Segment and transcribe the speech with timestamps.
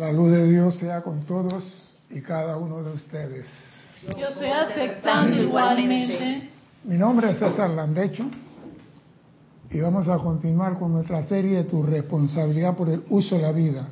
[0.00, 1.62] La luz de Dios sea con todos
[2.08, 3.46] y cada uno de ustedes.
[4.18, 6.48] Yo estoy aceptando igualmente.
[6.84, 8.24] Mi nombre es César Landecho
[9.70, 13.52] y vamos a continuar con nuestra serie de Tu responsabilidad por el uso de la
[13.52, 13.88] vida.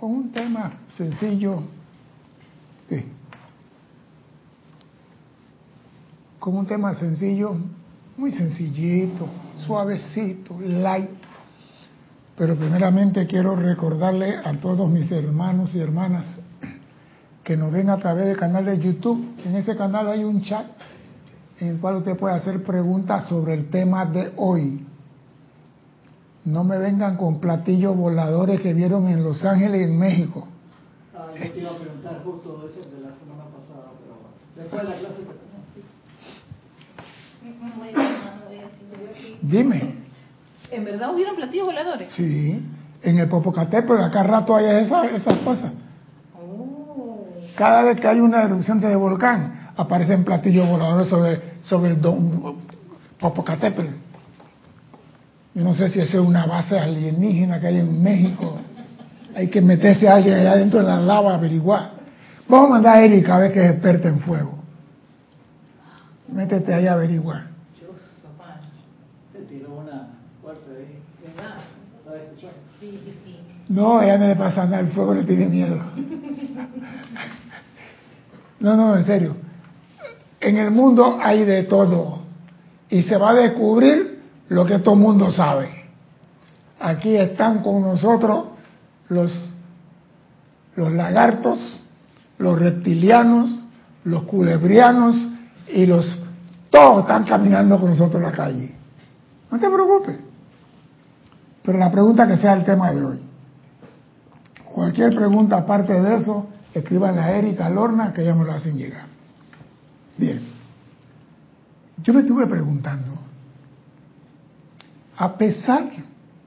[0.00, 1.62] Con un tema sencillo.
[2.88, 3.04] Sí.
[6.38, 7.56] Con un tema sencillo,
[8.16, 9.28] muy sencillito,
[9.66, 11.23] suavecito, light.
[12.36, 16.40] Pero primeramente quiero recordarle a todos mis hermanos y hermanas
[17.44, 19.36] que nos ven a través del canal de YouTube.
[19.44, 20.66] En ese canal hay un chat
[21.60, 24.84] en el cual usted puede hacer preguntas sobre el tema de hoy.
[26.44, 30.48] No me vengan con platillos voladores que vieron en Los Ángeles y en México.
[31.14, 34.34] Ah, yo te iba a preguntar justo eso de la semana pasada, pero bueno.
[34.56, 35.22] Después de la clase
[39.42, 40.03] Dime.
[40.70, 42.12] ¿En verdad hubieron platillos voladores?
[42.14, 42.62] Sí,
[43.02, 45.72] en el Popocatépetl acá rato hay esas, esas cosas.
[46.34, 47.26] Oh.
[47.56, 52.56] Cada vez que hay una erupción de volcán, aparecen platillos voladores sobre, sobre el don,
[53.18, 53.88] Popocatépetl.
[55.54, 58.58] Yo no sé si eso es una base alienígena que hay en México.
[59.36, 61.92] Hay que meterse a alguien allá dentro de la lava a averiguar.
[62.48, 64.58] Vamos a mandar a Erika a ver que es experta en fuego.
[66.28, 67.46] Métete ahí a averiguar.
[67.80, 67.88] Yo,
[68.36, 68.60] papá,
[69.32, 70.08] te tiró una
[70.42, 70.98] fuerte ahí.
[71.22, 71.56] ¿Verdad?
[72.06, 72.56] ¿La escuchando?
[73.68, 75.78] No, ella no le pasa nada, el fuego le tiene miedo.
[78.60, 79.36] No, no, en serio.
[80.40, 82.20] En el mundo hay de todo.
[82.88, 85.68] Y se va a descubrir lo que todo el mundo sabe.
[86.78, 88.44] Aquí están con nosotros
[89.08, 89.32] los,
[90.76, 91.58] los lagartos,
[92.38, 93.50] los reptilianos,
[94.04, 95.16] los culebrianos
[95.68, 96.20] y los...
[96.70, 98.74] Todos están caminando con nosotros en la calle.
[99.50, 100.18] No te preocupes.
[101.64, 103.20] Pero la pregunta que sea el tema de hoy.
[104.66, 109.06] Cualquier pregunta aparte de eso, escriban a Erika Lorna que ya me lo hacen llegar.
[110.18, 110.42] Bien.
[112.02, 113.12] Yo me estuve preguntando,
[115.16, 115.90] a pesar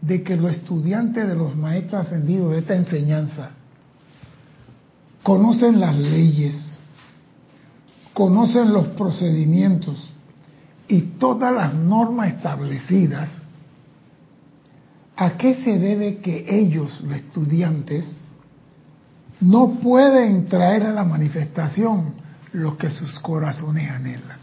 [0.02, 3.52] de que los estudiantes de los maestros ascendidos de esta enseñanza
[5.24, 6.80] conocen las leyes,
[8.14, 10.14] conocen los procedimientos
[10.88, 13.30] y todas las normas establecidas,
[15.18, 18.06] ¿a qué se debe que ellos, los estudiantes,
[19.42, 22.14] no pueden traer a la manifestación
[22.54, 24.38] lo que sus corazones anhelan?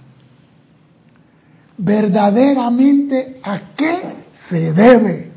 [1.78, 4.02] Verdaderamente, ¿a qué
[4.48, 5.32] se debe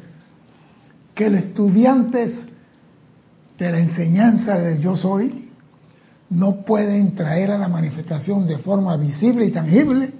[1.14, 2.34] que los estudiantes
[3.58, 5.50] de la enseñanza de yo soy
[6.30, 10.12] no pueden traer a la manifestación de forma visible y tangible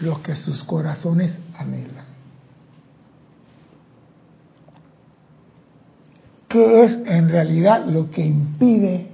[0.00, 2.11] lo que sus corazones anhelan?
[6.52, 9.06] ¿Qué es en realidad lo que impide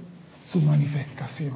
[0.51, 1.53] su manifestación?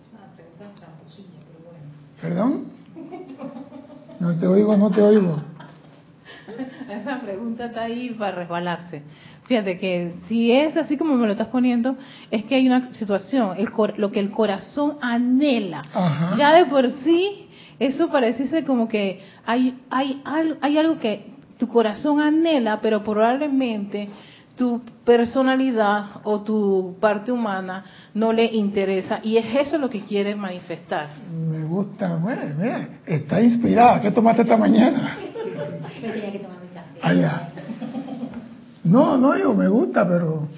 [0.00, 1.84] Es una pregunta tramposilla, pero bueno.
[2.20, 2.64] ¿Perdón?
[4.20, 5.42] No te oigo, no te oigo.
[6.90, 9.02] Esa pregunta está ahí para resbalarse.
[9.44, 11.96] Fíjate que si es así como me lo estás poniendo,
[12.30, 15.82] es que hay una situación, el cor- lo que el corazón anhela.
[15.92, 16.36] Ajá.
[16.38, 20.22] Ya de por sí, eso pareciese como que hay, hay,
[20.60, 24.08] hay algo que tu corazón anhela, pero probablemente
[24.56, 27.84] tu personalidad o tu parte humana
[28.14, 31.08] no le interesa y es eso lo que quiere manifestar.
[31.30, 34.00] Me gusta, bueno, mira, está inspirada.
[34.00, 35.18] ¿Qué tomaste esta mañana?
[36.02, 36.98] Yo tenía que tomar mi café.
[37.02, 37.48] Allá.
[38.84, 40.48] No, no, yo me gusta, pero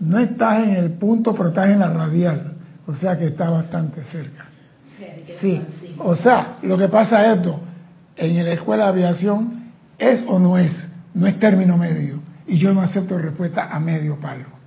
[0.00, 2.54] no estás en el punto, pero estás en la radial.
[2.86, 4.46] O sea que está bastante cerca.
[5.40, 5.62] Sí,
[5.98, 7.60] o sea, lo que pasa es esto,
[8.16, 9.57] en la escuela de aviación
[9.98, 10.72] es o no es,
[11.14, 12.20] no es término medio.
[12.46, 14.58] Y yo no acepto respuesta a medio palo.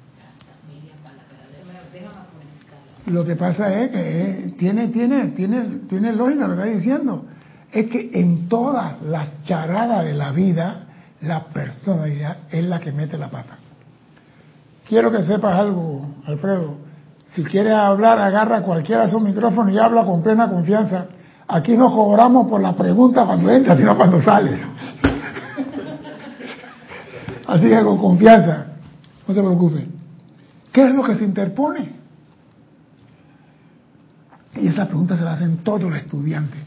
[3.07, 7.25] Lo que pasa es que eh, tiene, tiene, tiene, tiene lógica lo que está diciendo.
[7.71, 10.83] Es que en todas las charadas de la vida,
[11.21, 13.57] la personalidad es la que mete la pata.
[14.87, 16.75] Quiero que sepas algo, Alfredo.
[17.27, 21.05] Si quieres hablar, agarra cualquiera su micrófono y habla con plena confianza.
[21.47, 24.59] Aquí no cobramos por la pregunta cuando entras, sino cuando sales.
[27.51, 28.65] Así que con confianza,
[29.27, 29.83] no se preocupe.
[30.71, 31.91] ¿Qué es lo que se interpone?
[34.55, 36.61] Y esa pregunta se la hacen todos los estudiantes.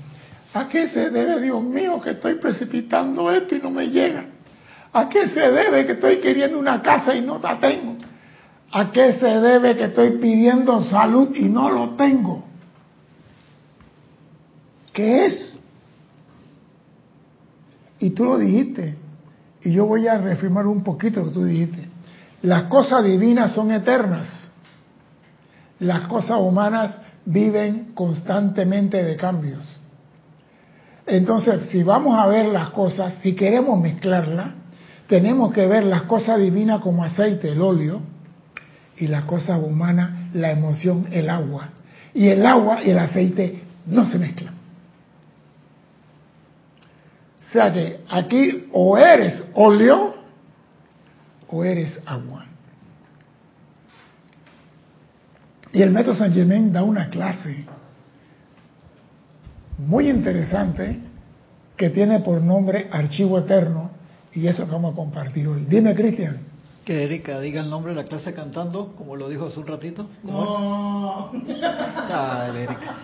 [0.53, 4.27] ¿A qué se debe, Dios mío, que estoy precipitando esto y no me llega?
[4.93, 7.97] ¿A qué se debe que estoy queriendo una casa y no la tengo?
[8.71, 12.45] ¿A qué se debe que estoy pidiendo salud y no lo tengo?
[14.93, 15.61] ¿Qué es?
[18.01, 18.99] Y tú lo dijiste.
[19.65, 21.89] Y yo voy a reafirmar un poquito lo que tú dijiste.
[22.43, 24.51] Las cosas divinas son eternas.
[25.81, 26.95] Las cosas humanas
[27.25, 29.81] viven constantemente de cambios.
[31.07, 34.51] Entonces, si vamos a ver las cosas, si queremos mezclarlas,
[35.07, 38.01] tenemos que ver las cosas divinas como aceite, el óleo,
[38.97, 41.71] y las cosas humanas, la emoción, el agua.
[42.15, 44.55] Y el agua y el aceite no se mezclan.
[47.55, 50.13] O sea que aquí o eres óleo
[51.47, 52.47] o eres agua.
[55.73, 57.65] Y el método San Germain da una clase
[59.79, 60.99] muy interesante
[61.77, 63.93] que tiene por nombre Archivo Eterno
[64.33, 65.65] y eso que vamos a compartir hoy.
[65.69, 66.41] Dime, Cristian.
[66.85, 70.11] Que Erika diga el nombre de la clase cantando, como lo dijo hace un ratito.
[70.25, 71.31] No.
[72.09, 72.97] Dale, Erika.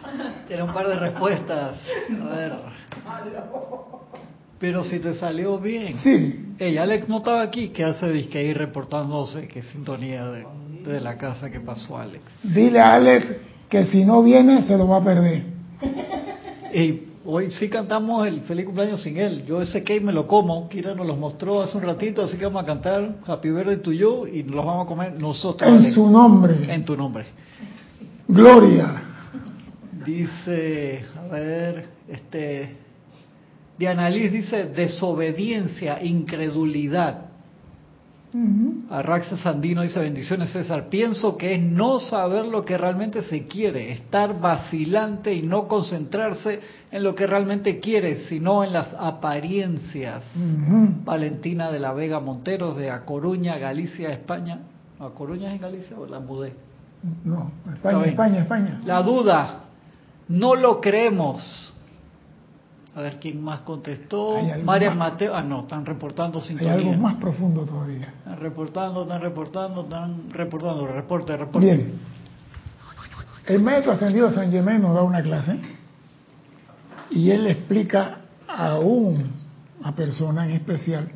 [0.48, 1.78] Tiene un par de respuestas.
[2.20, 2.52] A ver.
[4.60, 5.96] Pero si te salió bien.
[5.98, 6.54] Sí.
[6.58, 7.68] Ey, Alex no estaba aquí.
[7.68, 9.48] ¿Qué hace disque ahí reportándose?
[9.48, 10.46] ¿Qué sintonía de,
[10.84, 12.22] de la casa que pasó Alex?
[12.42, 13.26] Dile a Alex
[13.70, 15.44] que si no viene se lo va a perder.
[16.74, 19.44] Y hoy sí cantamos el feliz cumpleaños sin él.
[19.46, 20.68] Yo ese cake me lo como.
[20.68, 23.92] Kira nos los mostró hace un ratito, así que vamos a cantar Happy Birthday to
[23.92, 25.66] you y nos los vamos a comer nosotros.
[25.66, 25.94] En Alex.
[25.94, 26.74] su nombre.
[26.74, 27.24] En tu nombre.
[28.28, 29.04] Gloria.
[30.04, 32.76] Dice, a ver, este,
[33.80, 37.30] Diana Liz dice desobediencia, incredulidad.
[38.34, 38.84] Ujú.
[38.90, 40.90] Arraxa Sandino dice bendiciones César.
[40.90, 46.60] Pienso que es no saber lo que realmente se quiere, estar vacilante y no concentrarse
[46.92, 50.24] en lo que realmente quiere, sino en las apariencias.
[51.02, 54.58] Valentina de la Vega Monteros de A Coruña, Galicia, España.
[54.98, 56.52] ¿A Coruña es en Galicia o la mudé?
[57.24, 58.04] No, España.
[58.04, 58.82] España, España.
[58.84, 59.60] La duda,
[60.28, 61.72] no lo creemos.
[63.00, 64.36] A ver quién más contestó.
[64.36, 64.90] Hay María.
[64.90, 65.34] Mateo.
[65.34, 66.74] Ah, no, están reportando Hay sintonía.
[66.74, 68.12] algo más profundo todavía.
[68.18, 70.86] Están reportando, están reportando, están reportando.
[70.86, 71.66] Reporte, reporte.
[71.66, 71.92] Bien.
[73.46, 75.58] El maestro ascendido San Germain nos da una clase
[77.10, 81.10] y él explica a una persona en especial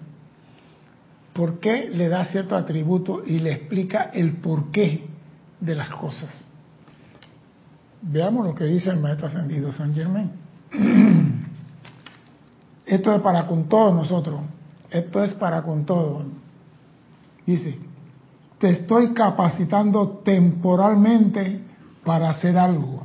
[1.34, 5.06] por qué le da cierto atributo y le explica el porqué
[5.60, 6.46] de las cosas.
[8.00, 10.30] Veamos lo que dice el maestro ascendido San Germain.
[12.94, 14.40] Esto es para con todos nosotros.
[14.88, 16.22] Esto es para con todos.
[17.44, 17.76] Dice,
[18.58, 21.60] te estoy capacitando temporalmente
[22.04, 23.02] para hacer algo.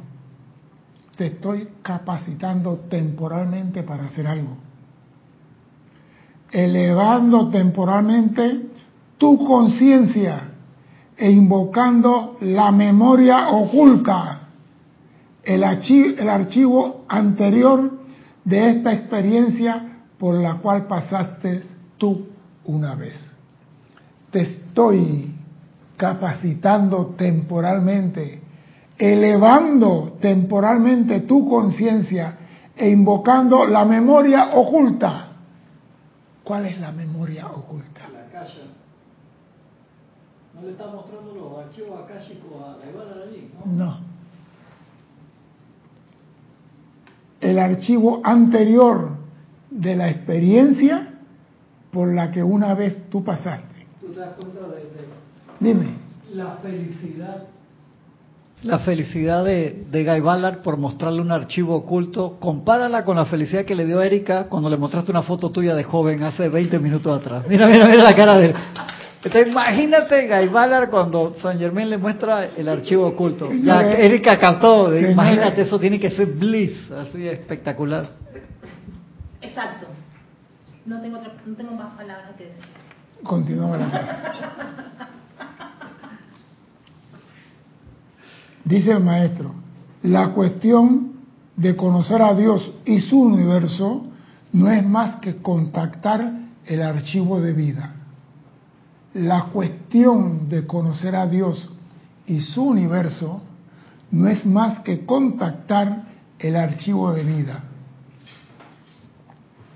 [1.18, 4.58] Te estoy capacitando temporalmente para hacer algo.
[6.52, 8.68] Elevando temporalmente
[9.18, 10.52] tu conciencia
[11.18, 14.42] e invocando la memoria oculta,
[15.44, 17.99] el, archi- el archivo anterior
[18.50, 21.62] de esta experiencia por la cual pasaste
[21.98, 22.28] tú
[22.66, 23.30] una vez
[24.32, 25.36] te estoy
[25.98, 28.42] capacitando temporalmente,
[28.98, 32.38] elevando temporalmente tu conciencia
[32.76, 35.28] e invocando la memoria oculta.
[36.44, 38.08] ¿Cuál es la memoria oculta?
[38.14, 38.64] La calle.
[40.56, 43.52] ¿No le está mostrando los archivos akáshicos a Ivana allí?
[43.66, 43.86] ¿no?
[43.86, 44.09] No.
[47.42, 49.12] El archivo anterior
[49.72, 51.14] de la experiencia
[51.92, 53.86] por la que una vez tú pasaste.
[54.02, 55.94] ¿Tú te das cuenta de, de Dime.
[56.34, 57.44] la felicidad?
[58.64, 63.64] La felicidad de, de Guy Ballard por mostrarle un archivo oculto, compárala con la felicidad
[63.64, 66.78] que le dio a Erika cuando le mostraste una foto tuya de joven hace 20
[66.80, 67.46] minutos atrás.
[67.48, 68.56] Mira, mira, mira la cara de él.
[69.22, 73.52] Entonces, imagínate Guy Ballard cuando San Germain le muestra el archivo oculto.
[73.64, 78.10] Ya Erika captó, imagínate, eso tiene que ser bliss, así espectacular.
[79.42, 79.88] Exacto.
[80.86, 82.64] No tengo, otra- no tengo más palabras que decir.
[83.24, 84.18] Continuamos la.
[88.64, 89.54] Dice el maestro,
[90.04, 91.14] la cuestión
[91.58, 94.06] de conocer a Dios y su universo
[94.54, 96.32] no es más que contactar
[96.66, 97.96] el archivo de vida.
[99.14, 101.70] La cuestión de conocer a Dios
[102.28, 103.42] y su universo
[104.12, 106.04] no es más que contactar
[106.38, 107.64] el archivo de vida.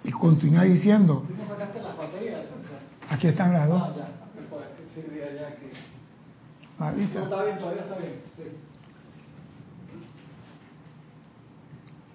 [0.03, 2.41] Y continúa diciendo, ¿No sacaste las baterías?
[3.09, 3.81] aquí están las dos.
[3.83, 4.07] Ah, ya.
[4.93, 5.71] Sí, ya que...
[6.83, 7.23] Avisa.
[7.23, 8.13] está bien, todavía está bien.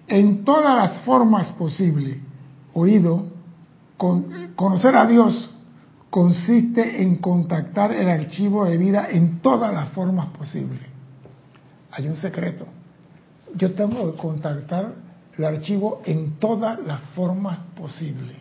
[0.07, 2.17] en todas las formas posibles.
[2.73, 3.27] Oído,
[3.97, 5.49] con- conocer a Dios
[6.09, 10.81] consiste en contactar el archivo de vida en todas las formas posibles.
[11.91, 12.65] Hay un secreto.
[13.55, 14.93] Yo tengo que contactar
[15.37, 18.35] el archivo en todas las formas posibles.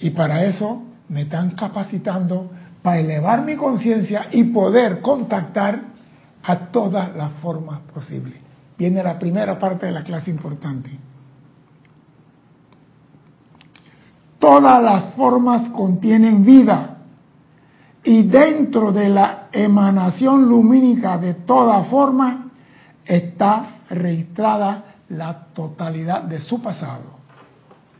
[0.00, 2.50] Y para eso me están capacitando
[2.82, 5.82] para elevar mi conciencia y poder contactar
[6.42, 8.38] a todas las formas posibles.
[8.76, 10.90] Viene la primera parte de la clase importante.
[14.48, 16.96] Todas las formas contienen vida
[18.02, 22.50] y dentro de la emanación lumínica de toda forma
[23.04, 27.18] está registrada la totalidad de su pasado.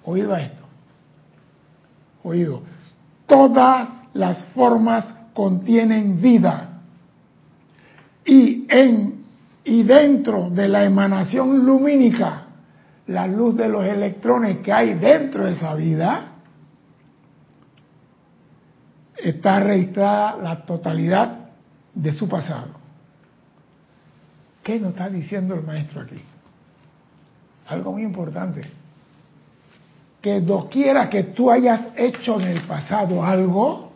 [0.07, 0.63] Oído esto.
[2.23, 2.63] Oído.
[3.27, 6.81] Todas las formas contienen vida
[8.25, 9.23] y en
[9.65, 12.45] y dentro de la emanación lumínica,
[13.07, 16.28] la luz de los electrones que hay dentro de esa vida,
[19.23, 21.51] está registrada la totalidad
[21.95, 22.69] de su pasado.
[24.63, 26.21] ¿Qué nos está diciendo el maestro aquí?
[27.69, 28.63] Algo muy importante.
[30.21, 33.93] Que doquiera que tú hayas hecho en el pasado algo,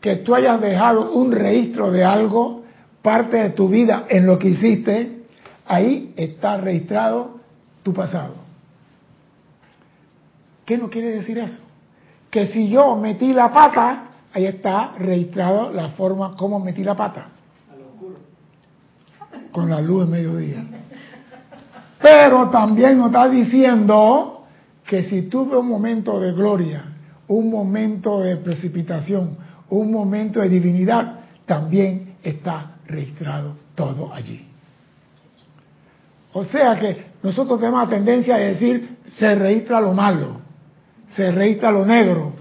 [0.00, 2.64] que tú hayas dejado un registro de algo,
[3.02, 5.24] parte de tu vida en lo que hiciste,
[5.66, 7.40] ahí está registrado
[7.82, 8.34] tu pasado.
[10.64, 11.67] ¿Qué no quiere decir eso?
[12.30, 17.28] Que si yo metí la pata, ahí está registrado la forma como metí la pata.
[19.52, 20.64] Con la luz de mediodía.
[22.00, 24.46] Pero también nos está diciendo
[24.86, 26.84] que si tuve un momento de gloria,
[27.28, 29.36] un momento de precipitación,
[29.70, 34.46] un momento de divinidad, también está registrado todo allí.
[36.32, 40.37] O sea que nosotros tenemos la tendencia a decir, se registra lo malo,
[41.10, 42.32] se registra lo negro,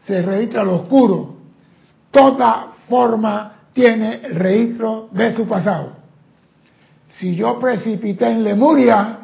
[0.00, 1.36] se registra lo oscuro.
[2.10, 5.92] Toda forma tiene el registro de su pasado.
[7.08, 9.18] Si yo precipité en Lemuria,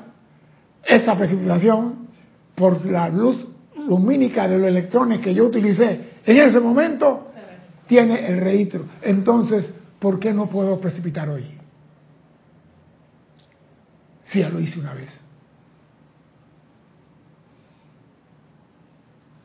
[0.84, 2.08] esa precipitación,
[2.54, 7.28] por la luz lumínica de los electrones que yo utilicé en ese momento,
[7.86, 8.84] tiene el registro.
[9.02, 11.44] Entonces, ¿por qué no puedo precipitar hoy?
[14.26, 15.18] Si ya lo hice una vez.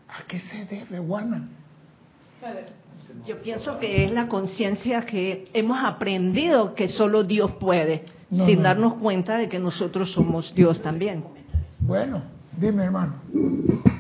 [0.10, 1.48] ¿A qué se debe, Juana?
[3.28, 8.58] Yo pienso que es la conciencia que hemos aprendido que solo Dios puede, No, sin
[8.58, 8.64] no.
[8.64, 11.24] darnos cuenta de que nosotros somos Dios también.
[11.80, 12.24] Bueno,
[12.60, 13.14] dime hermano.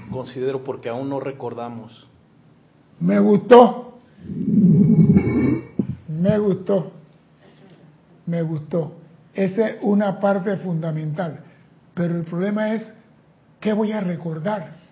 [0.09, 2.07] Considero porque aún no recordamos.
[2.99, 3.99] Me gustó.
[6.07, 6.91] Me gustó.
[8.25, 8.93] Me gustó.
[9.35, 11.41] Esa es una parte fundamental.
[11.93, 12.91] Pero el problema es,
[13.59, 14.82] ¿qué voy a recordar?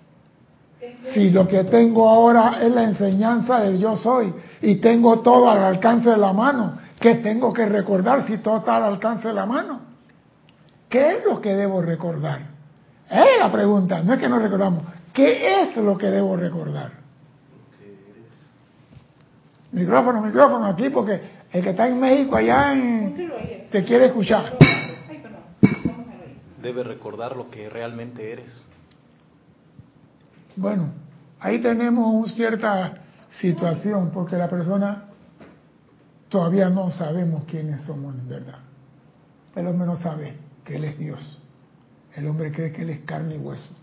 [1.13, 5.59] Si lo que tengo ahora es la enseñanza del yo soy y tengo todo al
[5.63, 9.45] alcance de la mano, ¿qué tengo que recordar si todo está al alcance de la
[9.45, 9.79] mano?
[10.89, 12.41] ¿Qué es lo que debo recordar?
[13.09, 14.83] Es la pregunta, no es que no recordamos.
[15.13, 16.91] ¿Qué es lo que debo recordar?
[19.71, 21.21] Micrófono, micrófono aquí porque
[21.51, 24.57] el que está en México allá en- te quiere escuchar.
[26.61, 28.65] Debe recordar lo que realmente eres.
[30.55, 30.91] Bueno,
[31.39, 32.93] ahí tenemos una cierta
[33.39, 35.05] situación porque la persona
[36.29, 38.59] todavía no sabemos quiénes somos en verdad.
[39.55, 41.39] El hombre no sabe que Él es Dios.
[42.15, 43.75] El hombre cree que Él es carne y hueso.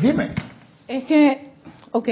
[0.00, 0.30] Dime.
[0.86, 1.52] Es que,
[1.92, 2.08] ok,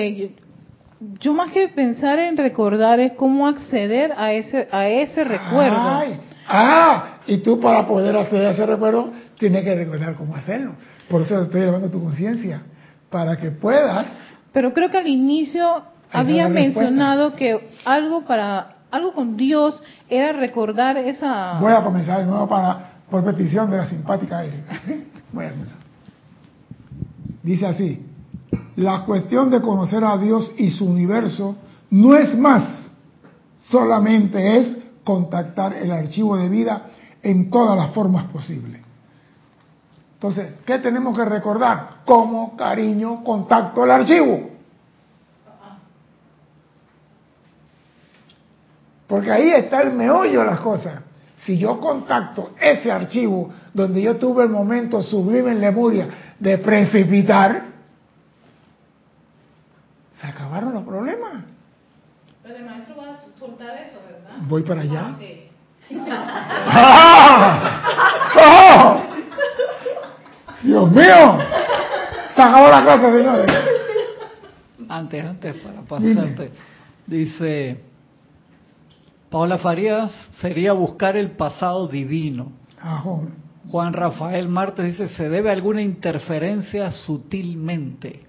[1.20, 5.78] yo, más que pensar en recordar es cómo acceder a ese a ese recuerdo.
[5.78, 10.74] Ay, ah, y tú para poder hacer ese recuerdo tienes que recordar cómo hacerlo.
[11.08, 12.62] Por eso estoy llevando tu conciencia,
[13.10, 14.06] para que puedas.
[14.52, 20.96] Pero creo que al inicio había mencionado que algo para algo con Dios era recordar
[20.96, 24.80] esa Voy a comenzar de nuevo para, por petición de la simpática Erika.
[25.32, 25.76] Voy a comenzar.
[27.42, 28.06] Dice así,
[28.76, 31.56] la cuestión de conocer a Dios y su universo
[31.90, 32.92] no es más,
[33.56, 36.86] solamente es contactar el archivo de vida
[37.22, 38.75] en todas las formas posibles.
[40.28, 41.98] Entonces, ¿qué tenemos que recordar?
[42.04, 44.50] Como cariño, contacto el archivo.
[49.06, 51.00] Porque ahí está el meollo de las cosas.
[51.44, 56.08] Si yo contacto ese archivo donde yo tuve el momento sublime en Lemuria
[56.40, 57.66] de precipitar,
[60.20, 61.44] se acabaron los problemas.
[62.42, 64.38] Pero el maestro va a soltar eso, ¿verdad?
[64.48, 65.16] Voy para allá.
[66.68, 67.82] ¡Ah!
[68.42, 69.02] ¡Oh!
[70.66, 71.38] ¡Dios mío!
[72.34, 73.46] Se acabó la clase, señores.
[74.88, 76.50] Antes, antes, para pasarte.
[77.06, 77.80] Dice,
[79.30, 82.50] Paola Farías sería buscar el pasado divino.
[83.70, 88.24] Juan Rafael Martes dice, ¿se debe a alguna interferencia sutilmente?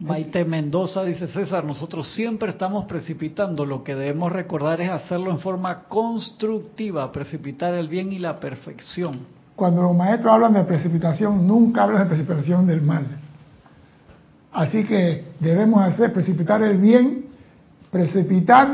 [0.00, 5.40] Maite Mendoza dice, César, nosotros siempre estamos precipitando, lo que debemos recordar es hacerlo en
[5.40, 9.37] forma constructiva, precipitar el bien y la perfección.
[9.58, 13.04] Cuando los maestros hablan de precipitación, nunca hablan de precipitación del mal.
[14.52, 17.24] Así que debemos hacer precipitar el bien.
[17.90, 18.68] Precipitar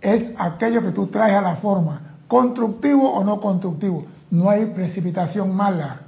[0.00, 4.06] es aquello que tú traes a la forma, constructivo o no constructivo.
[4.30, 6.02] No hay precipitación mala.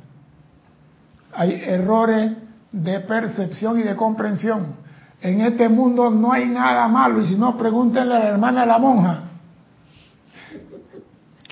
[1.34, 2.30] Hay errores
[2.70, 4.76] de percepción y de comprensión.
[5.20, 8.66] En este mundo no hay nada malo y si no, pregúntenle a la hermana de
[8.68, 9.18] la monja.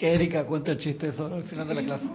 [0.01, 2.07] Que Erika cuenta el chiste sobre el final de la clase.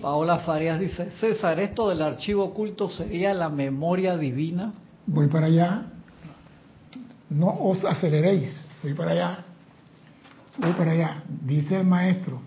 [0.00, 4.72] Paola Farias dice, César, esto del archivo oculto sería la memoria divina.
[5.06, 5.92] Voy para allá.
[7.30, 8.68] No os aceleréis.
[8.82, 9.44] Voy para allá.
[10.58, 11.22] Voy para allá.
[11.28, 12.42] Dice el maestro.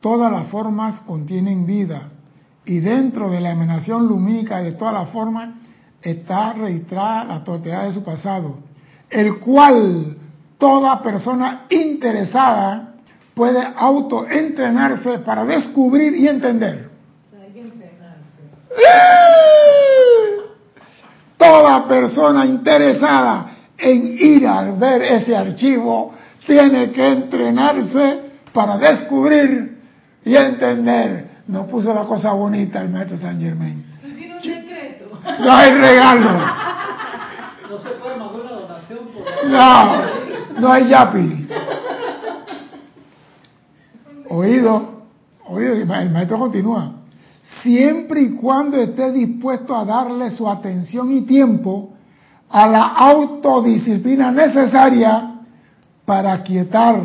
[0.00, 2.10] Todas las formas contienen vida
[2.64, 5.48] y dentro de la emanación lumínica de todas las formas
[6.00, 8.58] está registrada la totalidad de su pasado,
[9.10, 10.18] el cual
[10.64, 12.94] toda persona interesada
[13.34, 16.88] puede autoentrenarse para descubrir y entender.
[21.36, 26.14] Toda persona interesada en ir a ver ese archivo
[26.46, 29.82] tiene que entrenarse para descubrir
[30.24, 31.42] y entender.
[31.48, 33.84] No puso la cosa bonita el maestro San Germain.
[35.40, 36.30] No hay regalo.
[37.68, 38.14] No se puede
[39.48, 41.48] No, no hay yapi.
[44.30, 45.04] Oído,
[45.46, 46.92] oído, el maestro continúa.
[47.62, 51.90] Siempre y cuando esté dispuesto a darle su atención y tiempo
[52.48, 55.40] a la autodisciplina necesaria
[56.04, 57.00] para quietar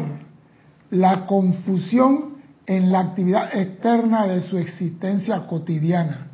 [0.91, 6.27] la confusión en la actividad externa de su existencia cotidiana.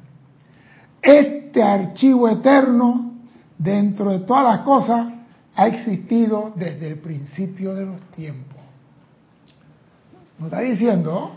[1.01, 3.13] Este archivo eterno,
[3.57, 5.14] dentro de todas las cosas,
[5.55, 8.57] ha existido desde el principio de los tiempos.
[10.37, 11.31] ¿No está diciendo?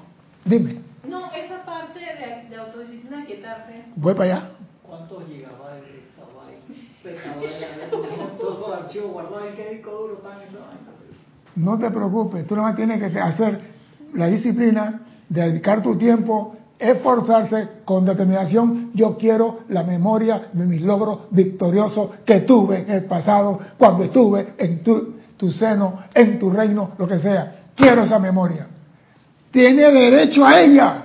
[0.44, 0.80] Dime.
[1.08, 3.84] No, esa parte de, de autodisciplina, quietarse.
[3.94, 4.50] Voy para allá.
[4.82, 7.90] ¿Cuántos gigabytes de esa vaina?
[8.38, 10.98] Todos esos archivos guardados en qué disco duro están esa vaina.
[11.54, 13.60] No te preocupes, tú nomás tienes que hacer
[14.14, 18.90] la disciplina, dedicar tu tiempo, esforzarse con determinación.
[18.94, 24.54] Yo quiero la memoria de mis logros victoriosos que tuve en el pasado, cuando estuve
[24.58, 27.54] en tu, seno, en tu reino, lo que sea.
[27.74, 28.66] Quiero esa memoria.
[29.50, 31.04] Tiene derecho a ella.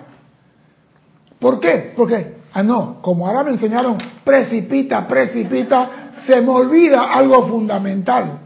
[1.40, 1.94] ¿Por qué?
[1.96, 8.40] Porque, ah, no, como ahora me enseñaron, precipita, precipita, se me olvida algo fundamental,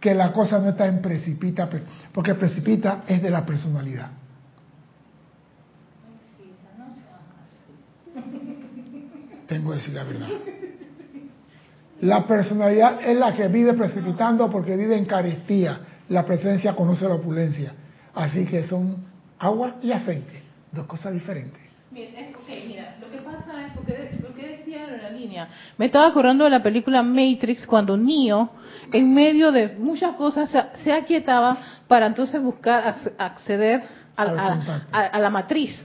[0.00, 1.68] que la cosa no está en precipita,
[2.12, 4.21] porque precipita es de la personalidad.
[9.52, 10.28] Tengo que decir la verdad.
[12.00, 15.78] La personalidad es la que vive precipitando porque vive en carestía.
[16.08, 17.72] La presencia conoce la opulencia.
[18.14, 19.04] Así que son
[19.38, 21.60] agua y aceite, dos cosas diferentes.
[21.90, 25.86] Bien, es, ok, mira, lo que pasa es, porque, porque decía en la línea, me
[25.86, 28.50] estaba acordando de la película Matrix cuando Neo,
[28.92, 33.82] en medio de muchas cosas, se, se aquietaba para entonces buscar ac- acceder
[34.16, 34.88] a, Al a- contacto.
[34.96, 35.82] a- a la matriz,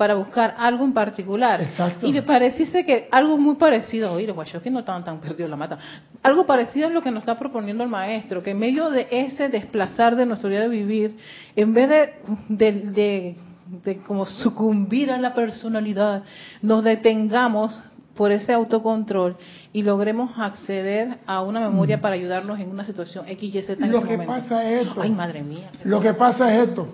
[0.00, 1.60] para buscar algo en particular.
[1.60, 2.06] Exacto.
[2.06, 5.50] Y me pareciese que algo muy parecido, oye, los guachos que no estaban tan perdidos
[5.50, 5.76] la mata,
[6.22, 9.50] algo parecido es lo que nos está proponiendo el maestro, que en medio de ese
[9.50, 11.18] desplazar de nuestro día de vivir,
[11.54, 12.14] en vez de,
[12.48, 13.36] de, de,
[13.84, 16.22] de como sucumbir a la personalidad,
[16.62, 17.78] nos detengamos
[18.16, 19.36] por ese autocontrol
[19.74, 23.84] y logremos acceder a una memoria para ayudarnos en una situación X, Y, Z.
[23.84, 24.32] en Lo que momento.
[24.32, 25.02] pasa es esto.
[25.02, 25.68] Ay, madre mía.
[25.84, 26.88] Lo que pasa es esto.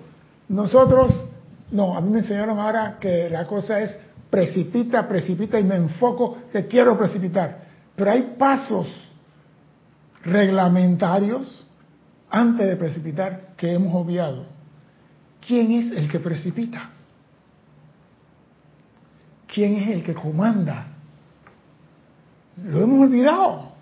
[0.49, 1.13] Nosotros,
[1.71, 3.97] no, a mí me enseñaron ahora que la cosa es
[4.31, 7.65] precipita, precipita y me enfoco que quiero precipitar.
[7.97, 8.87] Pero hay pasos
[10.23, 11.67] reglamentarios
[12.31, 14.47] antes de precipitar que hemos obviado.
[15.47, 16.91] ¿Quién es el que precipita?
[19.53, 20.89] ¿Quién es el que comanda?
[22.63, 23.73] Lo hemos olvidado.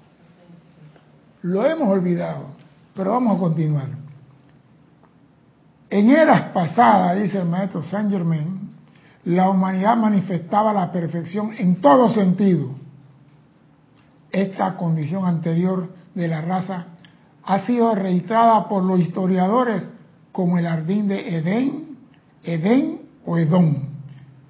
[1.42, 2.48] Lo hemos olvidado.
[2.94, 4.03] Pero vamos a continuar.
[5.94, 8.68] En eras pasadas, dice el maestro Saint Germain,
[9.26, 12.70] la humanidad manifestaba la perfección en todo sentido.
[14.32, 16.86] Esta condición anterior de la raza
[17.44, 19.84] ha sido registrada por los historiadores
[20.32, 21.96] como el jardín de Edén,
[22.42, 23.90] Edén o Edón,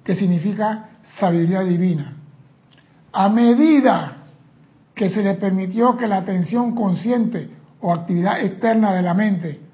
[0.03, 2.13] que significa sabiduría divina.
[3.13, 4.17] A medida
[4.95, 9.64] que se le permitió que la atención consciente o actividad externa de la mente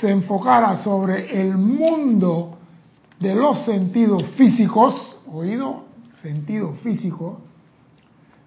[0.00, 2.58] se enfocara sobre el mundo
[3.18, 5.84] de los sentidos físicos, oído,
[6.22, 7.40] sentido físico,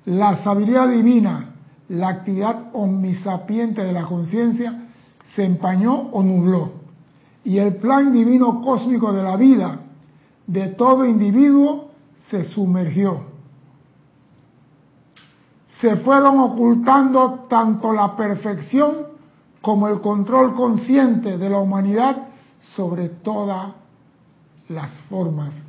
[0.06, 1.56] la sabiduría divina,
[1.90, 4.88] la actividad omnisapiente de la conciencia,
[5.36, 6.72] se empañó o nubló.
[7.44, 9.80] Y el plan divino cósmico de la vida
[10.48, 11.92] de todo individuo
[12.30, 13.32] se sumergió.
[15.80, 19.11] Se fueron ocultando tanto la perfección
[19.62, 22.28] como el control consciente de la humanidad
[22.76, 23.74] sobre todas
[24.70, 25.62] las formas.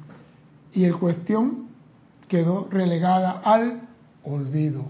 [0.73, 1.69] Y el cuestión
[2.29, 3.83] quedó relegada al
[4.25, 4.85] olvido.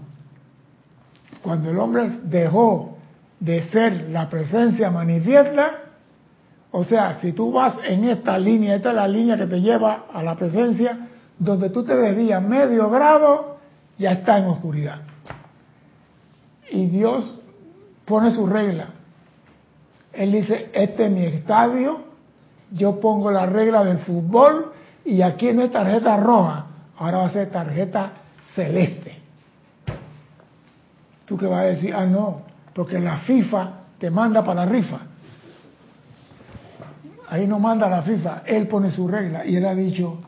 [1.41, 2.97] Cuando el hombre dejó
[3.39, 5.79] de ser la presencia manifiesta,
[6.71, 10.05] o sea, si tú vas en esta línea, esta es la línea que te lleva
[10.11, 13.57] a la presencia, donde tú te desvías medio grado,
[13.97, 15.01] ya está en oscuridad.
[16.71, 17.42] Y Dios
[18.05, 18.87] pone su regla.
[20.11, 22.01] Él dice, este es mi estadio,
[22.71, 24.71] yo pongo la regla del fútbol
[25.05, 26.65] y aquí no es tarjeta roja,
[26.97, 28.11] ahora va a ser tarjeta
[28.55, 29.17] celeste.
[31.25, 31.93] ¿Tú qué vas a decir?
[31.95, 32.41] Ah, no,
[32.73, 34.99] porque la FIFA te manda para la rifa.
[37.29, 40.19] Ahí no manda la FIFA, él pone su regla y él ha dicho,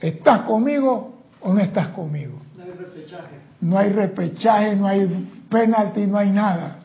[0.00, 2.38] ¿estás conmigo o no estás conmigo?
[2.56, 3.36] No hay repechaje.
[3.60, 6.78] No hay repechaje, no hay penalti, no hay nada.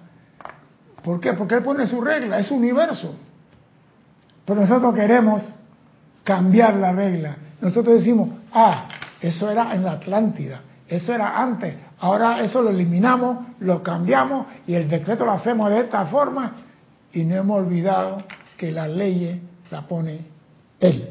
[1.04, 1.34] ¿Por qué?
[1.34, 3.16] Porque él pone su regla, es universo.
[4.46, 5.44] Pero nosotros queremos
[6.24, 7.38] cambiar la regla.
[7.62, 8.88] Nosotros decimos, ah,
[9.20, 14.76] eso era en la Atlántida, eso era antes, ahora eso lo eliminamos, lo cambiamos y
[14.76, 16.54] el decreto lo hacemos de esta forma
[17.12, 18.24] y no hemos olvidado
[18.56, 20.22] que la ley la pone
[20.80, 21.10] Él.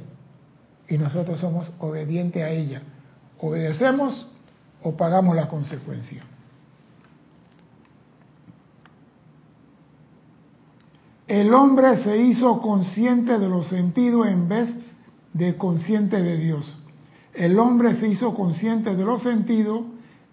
[0.88, 2.82] Y nosotros somos obedientes a ella.
[3.40, 4.26] Obedecemos
[4.82, 6.22] o pagamos la consecuencia.
[11.28, 14.74] El hombre se hizo consciente de los sentidos en vez
[15.34, 16.80] de consciente de Dios.
[17.34, 19.82] El hombre se hizo consciente de los sentidos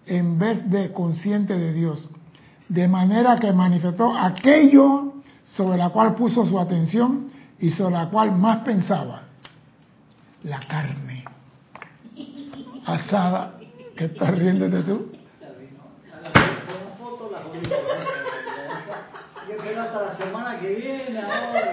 [0.06, 2.08] en vez de consciente de Dios.
[2.68, 5.12] De manera que manifestó aquello
[5.44, 7.28] sobre la cual puso su atención
[7.60, 9.22] y sobre la cual más pensaba.
[10.44, 11.24] La carne
[12.86, 13.58] asada.
[13.96, 15.12] ¿Qué estás riéndote tú?
[19.66, 21.72] Yo espero hasta la semana que viene ahora.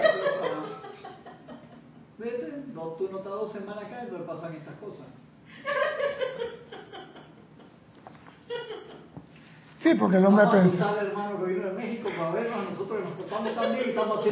[2.18, 5.06] Vete, no, tú no estás dos semanas acá y no pasan estas cosas.
[9.76, 10.44] Sí, porque el hombre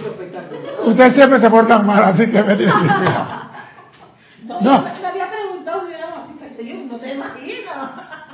[0.06, 0.64] espectáculos.
[0.86, 3.52] Ustedes siempre se portan mal, así que me tienen que cuidar.
[4.44, 4.82] No, No.
[4.82, 7.14] me, me había preguntado si éramos así, pero señor, no te.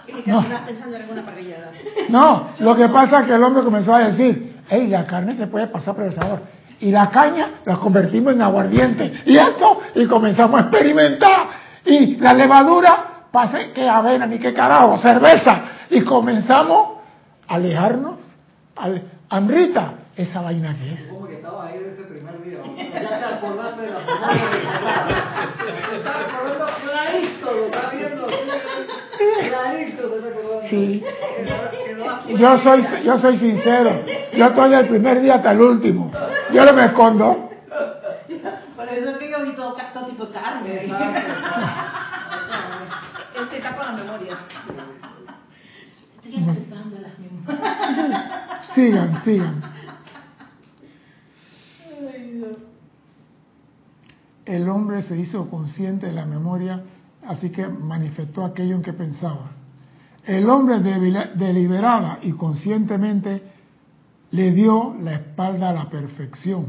[0.06, 0.42] Y que No.
[0.66, 1.72] pensando en alguna parrillada.
[2.08, 5.46] No, lo que pasa es que el hombre comenzó a decir, hey, la carne se
[5.46, 6.40] puede pasar por el sabor.
[6.80, 9.22] Y la caña la convertimos en aguardiente.
[9.26, 11.46] Y esto, y comenzamos a experimentar.
[11.84, 15.62] Y la levadura, pase que avena, ni qué carajo, cerveza.
[15.90, 16.98] Y comenzamos
[17.48, 18.20] a alejarnos.
[18.76, 21.08] Ale- Amrita, esa vaina que es.
[22.98, 23.00] Primer día.
[23.00, 23.10] ¿no?
[23.10, 24.34] Ya te acordaste de la semana
[25.58, 28.24] que Te estás acordando clarito, lo estás viendo.
[28.28, 28.34] sí,
[29.48, 30.68] Clarito te estás acordando.
[30.68, 31.04] Sí.
[32.36, 33.90] Yo soy, yo soy sincero.
[34.34, 36.10] Yo estoy del primer día hasta el último.
[36.52, 37.44] Yo no me escondo.
[38.76, 40.84] Por eso es que yo vi todo, todo tipo de carne.
[40.84, 40.90] Él
[43.50, 44.36] se tapa la memoria.
[46.22, 48.70] Estoy accesando las memorias.
[48.74, 49.62] Sigan, sigan.
[54.48, 56.80] El hombre se hizo consciente de la memoria,
[57.26, 59.50] así que manifestó aquello en que pensaba.
[60.24, 63.42] El hombre deliberada y conscientemente
[64.30, 66.66] le dio la espalda a la perfección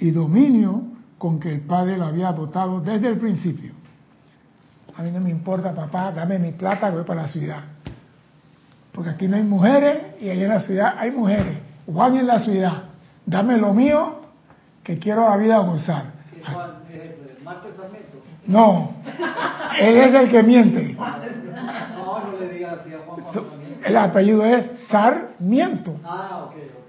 [0.00, 0.82] y dominio
[1.16, 3.72] con que el Padre la había dotado desde el principio.
[4.96, 7.62] A mí no me importa, papá, dame mi plata, voy para la ciudad.
[8.92, 11.58] Porque aquí no hay mujeres y allá en la ciudad hay mujeres.
[11.86, 12.82] Juan en la ciudad,
[13.24, 14.20] dame lo mío
[14.82, 16.12] que quiero la vida gozar.
[16.34, 17.22] ¿Qué Juan es ese?
[17.42, 18.18] ¿Marte Sarmiento?
[18.46, 18.94] No,
[19.78, 20.94] él es el que miente.
[20.94, 23.44] No, no le digas así a Juan.
[23.84, 25.94] El apellido es Sarmiento.
[26.04, 26.82] Ah, ok, ok.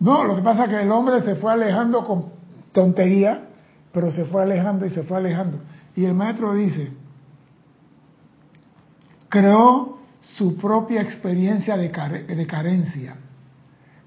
[0.00, 2.26] No, lo que pasa es que el hombre se fue alejando con
[2.72, 3.44] tontería,
[3.92, 5.58] pero se fue alejando y se fue alejando.
[5.94, 6.90] Y el maestro dice,
[9.28, 13.16] creó su propia experiencia de, care- de carencia,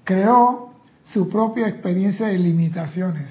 [0.04, 0.72] creó
[1.06, 3.30] su propia experiencia de limitaciones,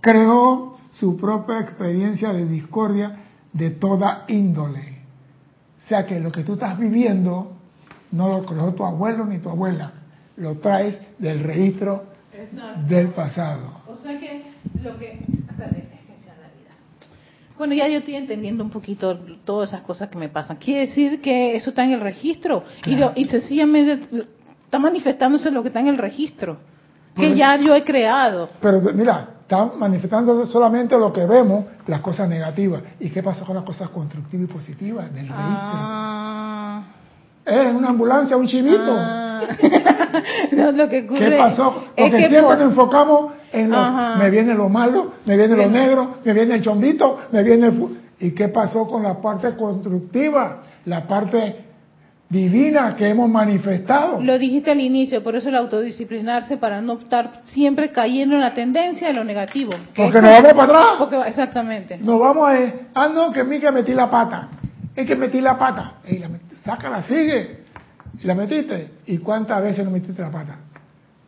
[0.00, 3.16] creó su propia experiencia de discordia
[3.52, 5.00] de toda índole.
[5.84, 7.56] O sea que lo que tú estás viviendo
[8.12, 9.92] no lo creó tu abuelo ni tu abuela,
[10.36, 12.80] lo traes del registro Exacto.
[12.88, 13.80] del pasado.
[13.88, 14.42] O sea que
[14.82, 15.18] lo que...
[17.58, 20.56] Bueno, ya yo estoy entendiendo un poquito todas esas cosas que me pasan.
[20.56, 24.00] Quiere decir que eso está en el registro y, lo- y sencillamente
[24.64, 26.56] está manifestándose lo que está en el registro,
[27.16, 28.48] que ya yo he creado.
[28.60, 32.82] Pero mira, está manifestando solamente lo que vemos, las cosas negativas.
[33.00, 35.28] ¿Y qué pasó con las cosas constructivas y positivas del?
[35.32, 36.82] Ah,
[37.44, 38.94] Es una ambulancia, un chivito.
[38.96, 39.40] ah.
[40.52, 41.84] No, lo que ocurre ¿Qué pasó?
[41.96, 45.56] es Porque que siempre por- nos enfocamos en lo, me viene lo malo, me viene
[45.56, 47.88] lo negro, me viene el chombito, me viene el...
[48.20, 50.58] ¿Y qué pasó con la parte constructiva?
[50.84, 51.64] La parte
[52.30, 54.20] divina que hemos manifestado.
[54.22, 58.54] Lo dijiste al inicio, por eso el autodisciplinarse para no estar siempre cayendo en la
[58.54, 59.72] tendencia de lo negativo.
[59.92, 60.86] que Porque nos vamos para atrás.
[60.98, 61.98] Porque, exactamente.
[61.98, 62.56] Nos vamos a...
[62.94, 64.48] Ah, no, que a mí que metí la pata.
[64.94, 65.94] Es que metí la pata.
[66.06, 67.64] Ey, la met- sácala, sigue.
[68.22, 68.90] Y la metiste.
[69.06, 70.56] ¿Y cuántas veces no metiste la pata?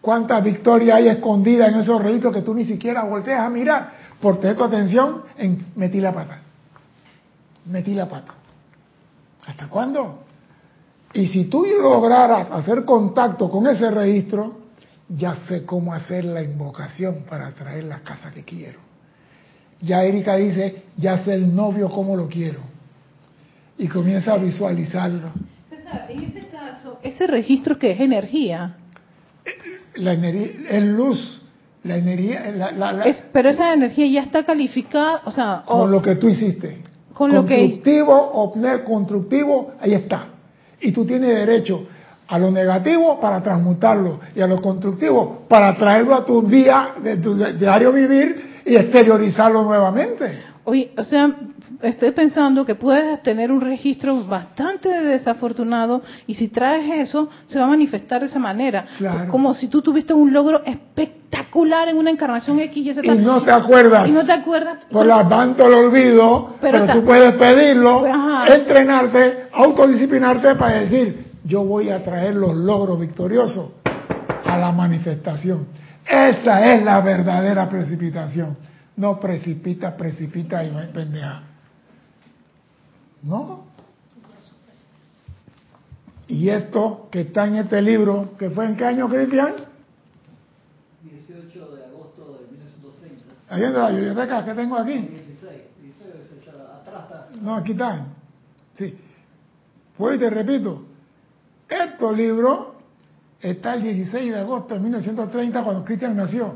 [0.00, 3.90] ¿Cuántas victorias hay escondidas en esos registros que tú ni siquiera volteas a mirar?
[4.20, 6.38] Por tener tu atención en metí la pata.
[7.66, 8.34] Metí la pata.
[9.46, 10.24] ¿Hasta cuándo?
[11.14, 14.54] Y si tú lograras hacer contacto con ese registro,
[15.08, 18.78] ya sé cómo hacer la invocación para traer la casa que quiero.
[19.80, 22.60] Ya Erika dice, ya sé el novio cómo lo quiero.
[23.76, 25.30] Y comienza a visualizarlo.
[25.68, 28.76] César, en este caso, ese registro que es energía,
[29.94, 31.42] La energía, es luz,
[31.84, 35.80] la energía, la- la- la- es, pero esa energía ya está calificada, o sea, o-
[35.80, 36.78] con lo que tú hiciste.
[37.12, 38.54] Con lo que- constructivo
[38.86, 40.28] constructivo, ahí está.
[40.82, 41.86] Y tú tienes derecho
[42.28, 47.18] a lo negativo para transmutarlo y a lo constructivo para traerlo a tu día, de
[47.18, 50.38] tu diario vivir y exteriorizarlo nuevamente.
[50.64, 51.30] oye, o sea,
[51.82, 57.64] estoy pensando que puedes tener un registro bastante desafortunado y si traes eso, se va
[57.64, 58.86] a manifestar de esa manera.
[58.98, 59.30] Claro.
[59.30, 63.42] Como si tú tuviste un logro espectacular en una encarnación X y, Z, Y no
[63.42, 64.08] te acuerdas.
[64.08, 64.78] y no te acuerdas.
[64.90, 68.54] Por la tanto lo olvido, Pero tú puedes pedirlo, Ajá.
[68.54, 73.72] entrenarte, autodisciplinarte para decir, yo voy a traer los logros victoriosos
[74.44, 75.66] a la manifestación.
[76.08, 78.56] Esa es la verdadera precipitación.
[78.96, 81.51] No precipita, precipita y hay pendeja.
[83.22, 83.64] ¿No?
[86.28, 89.54] Y esto que está en este libro, que fue en qué año, Cristian?
[91.02, 93.34] 18 de agosto de 1930.
[93.50, 94.94] Ahí en la biblioteca que tengo aquí.
[94.94, 95.40] 16,
[95.82, 97.28] 16, 18, atrás está.
[97.42, 98.06] No, aquí está.
[98.76, 98.96] Sí.
[99.96, 100.84] Pues te repito,
[101.68, 102.68] estos libros
[103.40, 106.54] está el 16 de agosto de 1930 cuando Cristian nació.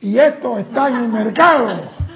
[0.00, 2.07] Y esto está en el mercado.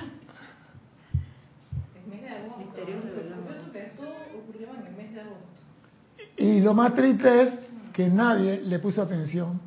[6.42, 7.54] Y lo más triste es
[7.92, 9.60] que nadie le puso atención.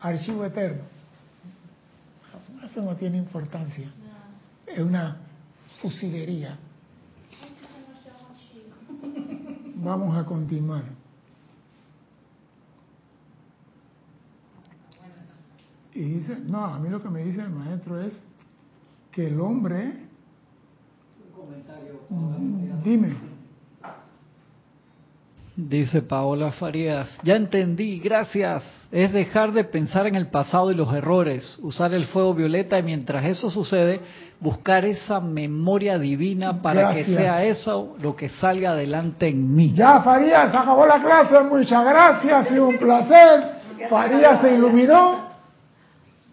[0.00, 0.84] Archivo eterno.
[2.64, 3.90] Eso no tiene importancia.
[4.64, 5.16] Es una
[5.82, 6.56] fusilería.
[9.74, 10.84] Vamos a continuar.
[15.94, 18.22] Y dice, no, a mí lo que me dice el maestro es
[19.10, 20.06] que el hombre,
[22.84, 23.33] dime,
[25.56, 28.64] Dice Paola Farías, ya entendí, gracias.
[28.90, 32.82] Es dejar de pensar en el pasado y los errores, usar el fuego violeta y
[32.82, 34.00] mientras eso sucede,
[34.40, 39.72] buscar esa memoria divina para que sea eso lo que salga adelante en mí.
[39.74, 43.44] ya Farías, acabó la clase, muchas gracias, sido un placer.
[43.88, 45.28] Farías se iluminó,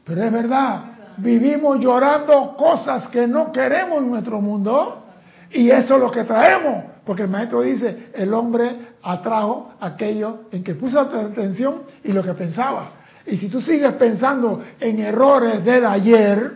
[0.04, 0.82] pero es verdad,
[1.18, 5.06] vivimos llorando cosas que no queremos en nuestro mundo
[5.52, 10.64] y eso es lo que traemos, porque el maestro dice, el hombre atrajo aquello en
[10.64, 12.92] que puso atención y lo que pensaba.
[13.26, 16.52] Y si tú sigues pensando en errores del ayer,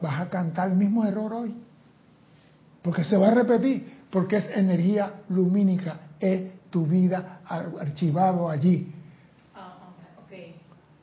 [0.00, 1.54] vas a cantar el mismo error hoy.
[2.82, 8.92] Porque se va a repetir, porque es energía lumínica, es tu vida ar- archivado allí.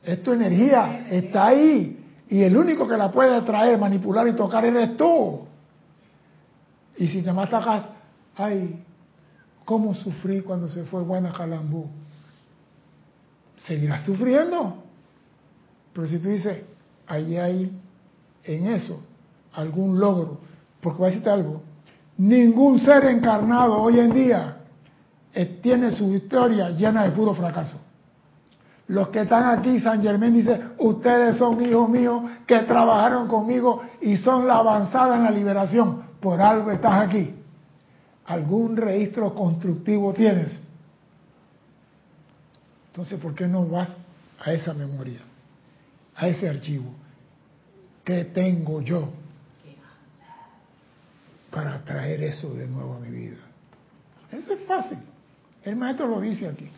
[0.02, 2.00] Es tu energía, está ahí.
[2.28, 5.40] Y el único que la puede traer, manipular y tocar eres tú.
[6.96, 7.84] Y si te matas,
[8.36, 8.84] ay,
[9.64, 11.86] ¿cómo sufrí cuando se fue Buena Calambú?
[13.66, 14.82] Seguirás sufriendo.
[15.92, 16.62] Pero si tú dices,
[17.06, 17.80] ahí hay
[18.44, 19.00] en eso
[19.52, 20.40] algún logro,
[20.80, 21.62] porque voy a decirte algo,
[22.18, 24.56] ningún ser encarnado hoy en día
[25.62, 27.80] tiene su historia llena de puro fracaso.
[28.86, 34.16] Los que están aquí, San Germán dice, ustedes son hijos míos que trabajaron conmigo y
[34.18, 36.02] son la avanzada en la liberación.
[36.20, 37.34] Por algo estás aquí.
[38.26, 40.58] ¿Algún registro constructivo tienes?
[42.88, 43.90] Entonces, ¿por qué no vas
[44.38, 45.20] a esa memoria,
[46.14, 46.90] a ese archivo?
[48.04, 49.12] ¿Qué tengo yo
[51.50, 53.38] para traer eso de nuevo a mi vida?
[54.30, 54.98] Eso es fácil.
[55.62, 56.70] El maestro lo dice aquí.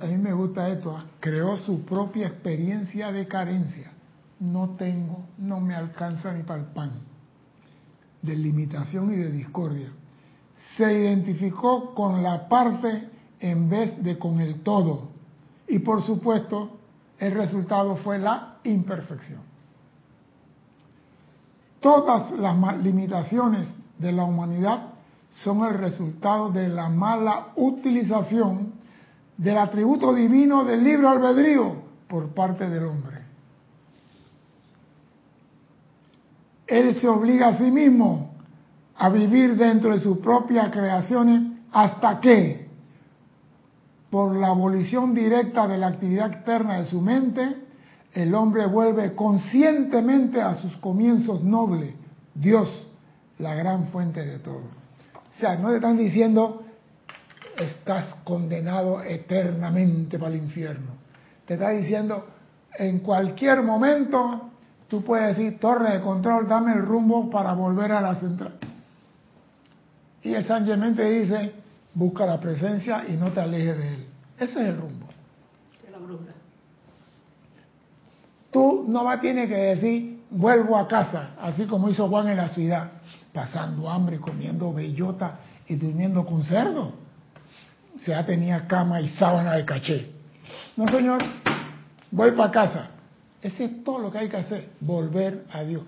[0.00, 0.96] A mí me gusta esto.
[0.96, 1.04] ¿ah?
[1.20, 3.91] Creó su propia experiencia de carencia.
[4.42, 6.90] No tengo, no me alcanza ni para el pan.
[8.22, 9.88] De limitación y de discordia.
[10.76, 15.10] Se identificó con la parte en vez de con el todo.
[15.68, 16.76] Y por supuesto,
[17.20, 19.42] el resultado fue la imperfección.
[21.80, 24.88] Todas las limitaciones de la humanidad
[25.30, 28.72] son el resultado de la mala utilización
[29.36, 31.76] del atributo divino del libre albedrío
[32.08, 33.11] por parte del hombre.
[36.66, 38.34] Él se obliga a sí mismo
[38.96, 42.68] a vivir dentro de sus propias creaciones hasta que,
[44.10, 47.56] por la abolición directa de la actividad externa de su mente,
[48.12, 51.94] el hombre vuelve conscientemente a sus comienzos nobles,
[52.34, 52.68] Dios,
[53.38, 54.62] la gran fuente de todo.
[55.14, 56.62] O sea, no le están diciendo
[57.56, 60.92] estás condenado eternamente para el infierno.
[61.46, 62.26] Te está diciendo,
[62.74, 64.51] en cualquier momento
[64.92, 68.52] tú puedes decir, torre de control, dame el rumbo para volver a la central.
[70.22, 71.54] Y el San Germain te dice,
[71.94, 74.06] busca la presencia y no te alejes de él.
[74.36, 75.06] Ese es el rumbo.
[75.82, 76.32] De la bruja.
[78.50, 82.36] Tú no vas a tener que decir, vuelvo a casa, así como hizo Juan en
[82.36, 82.90] la ciudad,
[83.32, 86.92] pasando hambre, comiendo bellota y durmiendo con cerdo.
[87.96, 90.10] O sea, tenía cama y sábana de caché.
[90.76, 91.22] No, señor,
[92.10, 92.91] voy para casa.
[93.42, 95.82] Ese es todo lo que hay que hacer, volver a Dios.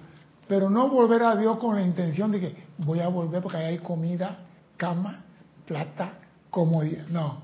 [0.48, 3.78] Pero no volver a Dios con la intención de que voy a volver porque hay
[3.78, 4.38] comida,
[4.76, 5.22] cama,
[5.64, 6.14] plata,
[6.50, 7.06] comodidad.
[7.08, 7.38] No,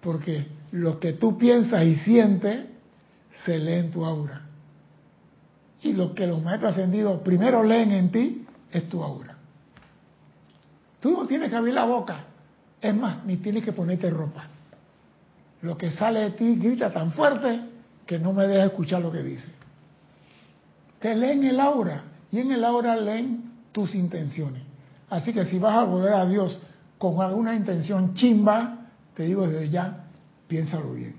[0.00, 2.66] porque lo que tú piensas y sientes
[3.44, 4.42] se lee en tu aura.
[5.82, 9.36] Y lo que los maestros ascendidos primero leen en ti es tu aura.
[11.00, 12.24] Tú no tienes que abrir la boca.
[12.80, 14.46] Es más, ni tienes que ponerte ropa.
[15.62, 17.69] Lo que sale de ti grita tan fuerte
[18.10, 19.46] que no me deja escuchar lo que dice.
[20.98, 24.64] Te leen el aura y en el aura leen tus intenciones.
[25.08, 26.58] Así que si vas a volver a Dios
[26.98, 30.08] con alguna intención chimba, te digo desde ya,
[30.48, 31.14] piénsalo bien.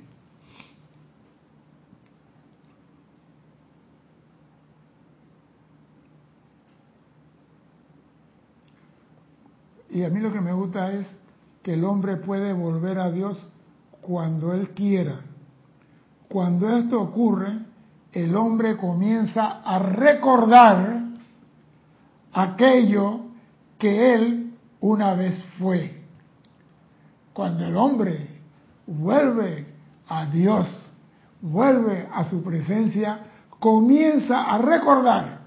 [9.92, 11.10] Y a mí lo que me gusta es
[11.64, 13.48] que el hombre puede volver a Dios
[14.02, 15.31] cuando él quiera.
[16.32, 17.50] Cuando esto ocurre,
[18.14, 21.02] el hombre comienza a recordar
[22.32, 23.26] aquello
[23.78, 26.06] que él una vez fue.
[27.34, 28.30] Cuando el hombre
[28.88, 29.74] vuelve
[30.08, 30.68] a Dios,
[31.42, 33.26] vuelve a su presencia,
[33.60, 35.42] comienza a recordar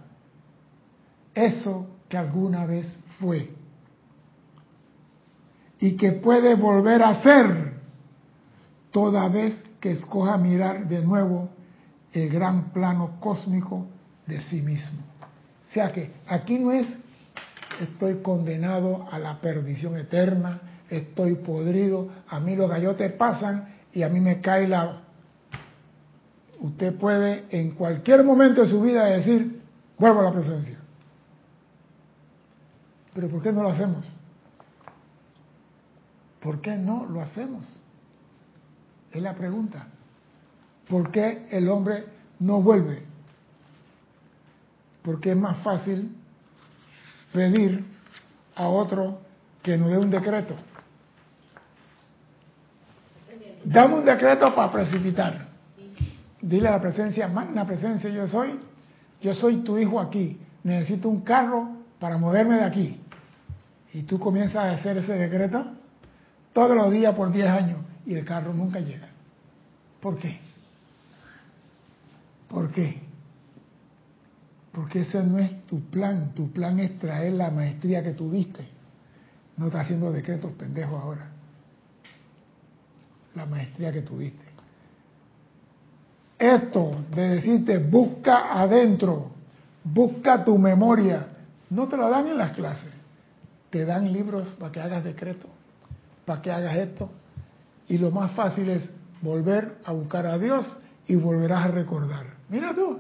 [1.33, 3.51] eso que alguna vez fue
[5.79, 7.73] y que puede volver a ser
[8.90, 11.51] toda vez que escoja mirar de nuevo
[12.11, 13.87] el gran plano cósmico
[14.27, 15.03] de sí mismo.
[15.68, 16.87] O sea que aquí no es
[17.83, 24.09] estoy condenado a la perdición eterna, estoy podrido, a mí los gallotes pasan y a
[24.09, 25.03] mí me cae la...
[26.61, 29.61] Usted puede en cualquier momento de su vida decir,
[29.99, 30.79] vuelvo a la presencia.
[33.12, 34.11] Pero ¿por qué no lo hacemos?
[36.40, 37.84] ¿Por qué no lo hacemos?
[39.14, 39.87] Es la pregunta.
[40.88, 42.05] ¿Por qué el hombre
[42.40, 43.05] no vuelve?
[45.03, 46.16] Porque es más fácil
[47.33, 47.85] pedir
[48.57, 49.20] a otro
[49.62, 50.55] que nos dé un decreto.
[53.64, 55.46] Dame un decreto para precipitar.
[56.42, 58.59] Dile a la presencia, magna presencia, yo soy,
[59.22, 60.38] yo soy tu hijo aquí.
[60.64, 61.68] Necesito un carro
[62.00, 63.00] para moverme de aquí.
[63.93, 65.64] Y tú comienzas a hacer ese decreto
[66.53, 69.09] todos los días por 10 años y el carro nunca llega.
[70.00, 70.38] ¿Por qué?
[72.48, 73.00] ¿Por qué?
[74.72, 76.34] Porque ese no es tu plan.
[76.34, 78.66] Tu plan es traer la maestría que tuviste.
[79.57, 81.30] No estás haciendo decretos pendejos ahora.
[83.34, 84.44] La maestría que tuviste.
[86.38, 89.30] Esto de decirte busca adentro,
[89.84, 91.28] busca tu memoria,
[91.70, 92.92] no te lo dan en las clases.
[93.70, 95.50] Te dan libros para que hagas decretos
[96.24, 97.11] para que hagas esto.
[97.89, 98.89] Y lo más fácil es
[99.20, 100.66] volver a buscar a Dios
[101.07, 102.26] y volverás a recordar.
[102.49, 102.99] Mira tú,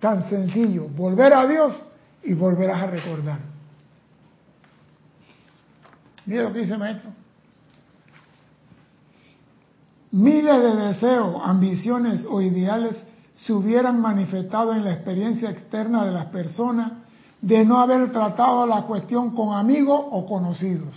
[0.00, 1.74] tan sencillo, volver a Dios
[2.22, 3.38] y volverás a recordar.
[6.26, 7.10] Mira lo que dice maestro.
[10.10, 12.96] Miles de deseos, ambiciones o ideales
[13.34, 16.92] se hubieran manifestado en la experiencia externa de las personas
[17.40, 20.94] de no haber tratado la cuestión con amigos o conocidos.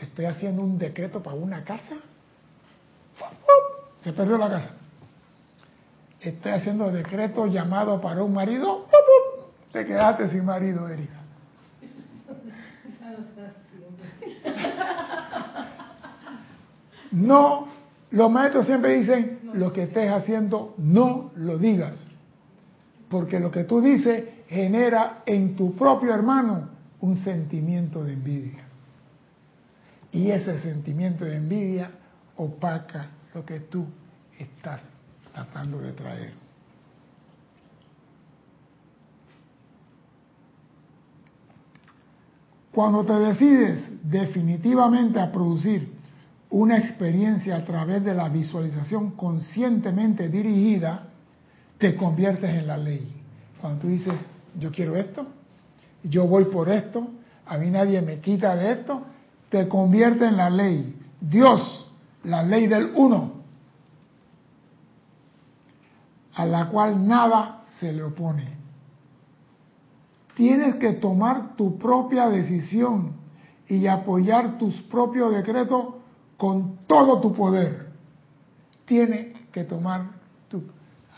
[0.00, 1.96] Estoy haciendo un decreto para una casa.
[4.02, 4.70] Se perdió la casa.
[6.20, 8.86] Estoy haciendo decreto llamado para un marido.
[9.72, 11.20] Te quedaste sin marido, Erika.
[17.12, 17.68] No,
[18.10, 21.96] los maestros siempre dicen, lo que estés haciendo, no lo digas.
[23.08, 26.68] Porque lo que tú dices genera en tu propio hermano
[27.00, 28.65] un sentimiento de envidia.
[30.12, 31.90] Y ese sentimiento de envidia
[32.36, 33.86] opaca lo que tú
[34.38, 34.80] estás
[35.32, 36.46] tratando de traer.
[42.72, 45.96] Cuando te decides definitivamente a producir
[46.50, 51.08] una experiencia a través de la visualización conscientemente dirigida,
[51.78, 53.12] te conviertes en la ley.
[53.60, 54.14] Cuando tú dices,
[54.58, 55.26] yo quiero esto,
[56.02, 57.08] yo voy por esto,
[57.46, 59.02] a mí nadie me quita de esto,
[59.56, 60.94] te convierte en la ley.
[61.18, 61.90] Dios,
[62.24, 63.32] la ley del uno,
[66.34, 68.54] a la cual nada se le opone.
[70.34, 73.12] Tienes que tomar tu propia decisión
[73.66, 75.94] y apoyar tus propios decretos
[76.36, 77.92] con todo tu poder.
[78.84, 80.02] Tienes que tomar
[80.50, 80.64] tu...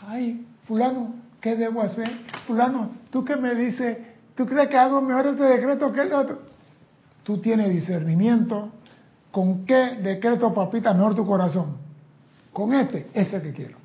[0.07, 2.09] Ay, fulano, ¿qué debo hacer?
[2.47, 3.97] Fulano, ¿tú qué me dices?
[4.33, 6.48] ¿Tú crees que hago mejor este decreto que el otro?
[7.29, 8.71] Tú tienes discernimiento.
[9.29, 11.77] ¿Con qué decreto palpita mejor tu corazón?
[12.51, 13.77] Con este, ese que quiero.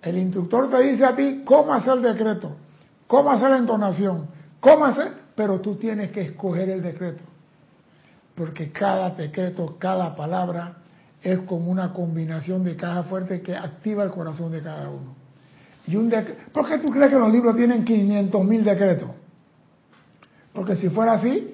[0.00, 2.54] El instructor te dice a ti cómo hacer el decreto,
[3.08, 4.28] cómo hacer la entonación,
[4.60, 7.24] cómo hacer, pero tú tienes que escoger el decreto.
[8.36, 10.76] Porque cada decreto, cada palabra
[11.20, 15.16] es como una combinación de caja fuerte que activa el corazón de cada uno.
[15.88, 16.08] Y un
[16.52, 19.10] ¿Por qué tú crees que los libros tienen 500 mil decretos?
[20.52, 21.49] Porque si fuera así,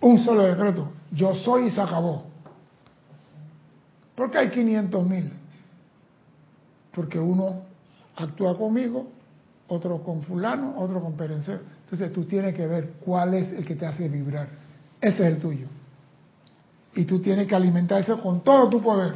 [0.00, 2.24] un solo decreto, yo soy y se acabó.
[4.14, 5.32] ¿Por qué hay 500 mil?
[6.92, 7.62] Porque uno
[8.16, 9.08] actúa conmigo,
[9.68, 11.60] otro con fulano, otro con perencero.
[11.84, 14.48] Entonces tú tienes que ver cuál es el que te hace vibrar.
[15.00, 15.68] Ese es el tuyo.
[16.94, 19.14] Y tú tienes que alimentar eso con todo tu poder.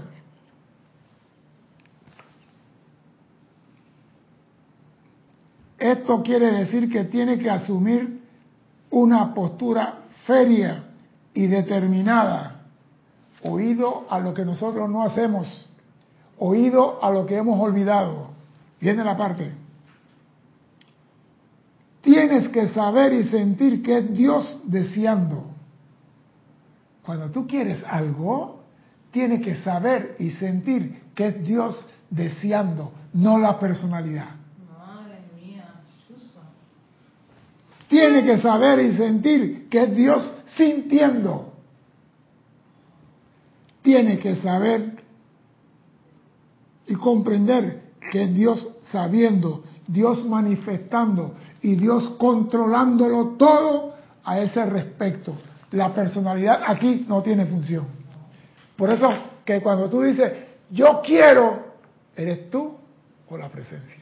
[5.79, 8.23] Esto quiere decir que tienes que asumir
[8.91, 10.85] una postura feria
[11.35, 12.63] y determinada,
[13.43, 15.69] oído a lo que nosotros no hacemos,
[16.39, 18.31] oído a lo que hemos olvidado.
[18.81, 19.53] Viene la parte.
[22.01, 25.45] Tienes que saber y sentir que es Dios deseando.
[27.05, 28.63] Cuando tú quieres algo,
[29.13, 34.31] tienes que saber y sentir que es Dios deseando, no la personalidad.
[34.79, 35.65] Madre mía,
[37.93, 40.25] Tiene que saber y sentir que es Dios
[40.57, 41.53] sintiendo.
[43.83, 44.95] Tiene que saber
[46.87, 53.93] y comprender que es Dios sabiendo, Dios manifestando y Dios controlándolo todo
[54.25, 55.37] a ese respecto.
[55.73, 57.89] La personalidad aquí no tiene función.
[58.75, 59.07] Por eso
[59.45, 60.33] que cuando tú dices,
[60.71, 61.75] yo quiero,
[62.17, 62.75] eres tú
[63.29, 64.02] o la presencia.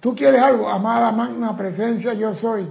[0.00, 2.66] Tú quieres algo, amada magna presencia, yo soy.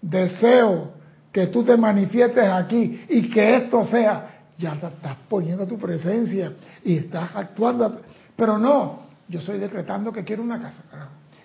[0.00, 0.92] Deseo
[1.30, 6.52] que tú te manifiestes aquí y que esto sea, ya estás poniendo tu presencia
[6.82, 8.00] y estás actuando.
[8.34, 10.82] Pero no, yo estoy decretando que quiero una casa.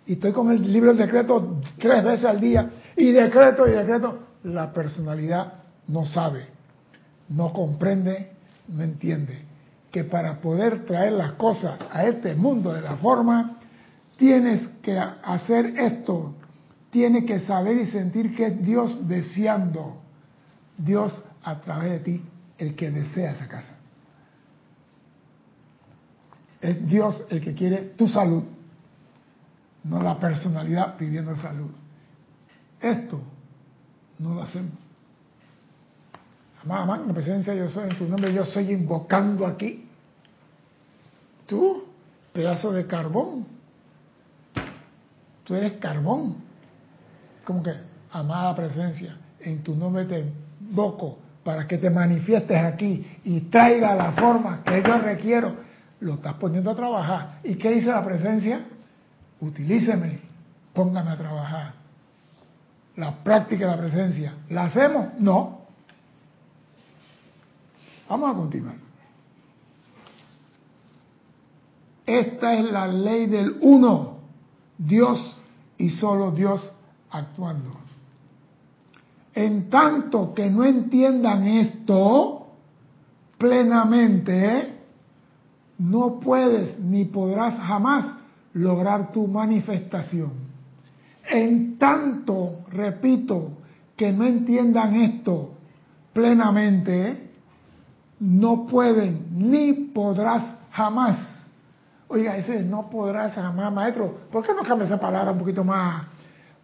[0.05, 4.19] Y estoy con el libro del decreto tres veces al día y decreto y decreto
[4.43, 5.53] la personalidad
[5.87, 6.47] no sabe,
[7.29, 8.31] no comprende,
[8.69, 9.39] no entiende.
[9.91, 13.57] Que para poder traer las cosas a este mundo de la forma,
[14.17, 16.35] tienes que hacer esto,
[16.91, 19.97] tienes que saber y sentir que es Dios deseando,
[20.77, 21.11] Dios
[21.43, 22.21] a través de ti,
[22.59, 23.75] el que desea esa casa.
[26.61, 28.43] Es Dios el que quiere tu salud,
[29.83, 31.71] no la personalidad pidiendo salud.
[32.79, 33.19] Esto
[34.19, 34.73] no lo hacemos.
[36.63, 39.87] Amada la presencia yo soy, en tu nombre yo soy invocando aquí.
[41.47, 41.85] Tú,
[42.33, 43.54] pedazo de carbón.
[45.45, 46.35] Tú eres carbón.
[47.45, 47.73] Como que,
[48.11, 50.25] amada presencia, en tu nombre te
[50.59, 55.55] invoco para que te manifiestes aquí y traiga la forma que yo requiero.
[56.01, 57.39] Lo estás poniendo a trabajar.
[57.43, 58.65] ¿Y qué dice la presencia?
[59.39, 60.19] Utilíceme,
[60.73, 61.85] póngame a trabajar
[62.95, 64.33] la práctica de la presencia.
[64.49, 65.07] ¿La hacemos?
[65.19, 65.61] No.
[68.09, 68.75] Vamos a continuar.
[72.05, 74.19] Esta es la ley del uno,
[74.77, 75.34] Dios
[75.77, 76.61] y solo Dios
[77.09, 77.71] actuando.
[79.33, 82.47] En tanto que no entiendan esto
[83.37, 84.73] plenamente,
[85.77, 88.05] no puedes ni podrás jamás
[88.53, 90.31] lograr tu manifestación.
[91.29, 93.51] En tanto, repito,
[93.97, 95.51] que no entiendan esto
[96.13, 97.29] plenamente,
[98.19, 101.34] no pueden ni podrás jamás
[102.07, 104.19] Oiga, ese no podrás jamás, maestro.
[104.31, 106.05] ¿Por qué no cambia esa palabra un poquito más,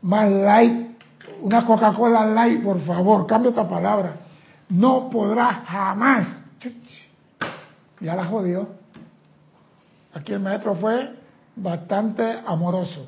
[0.01, 0.91] más light?
[1.41, 4.17] Una Coca-Cola light, por favor, cambia esta palabra.
[4.69, 6.43] No podrás jamás.
[7.99, 8.69] Ya la jodió.
[10.13, 11.15] Aquí el maestro fue
[11.55, 13.07] bastante amoroso.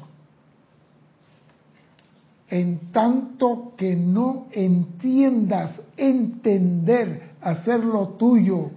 [2.47, 8.71] En tanto que no entiendas, entender, hacer lo tuyo,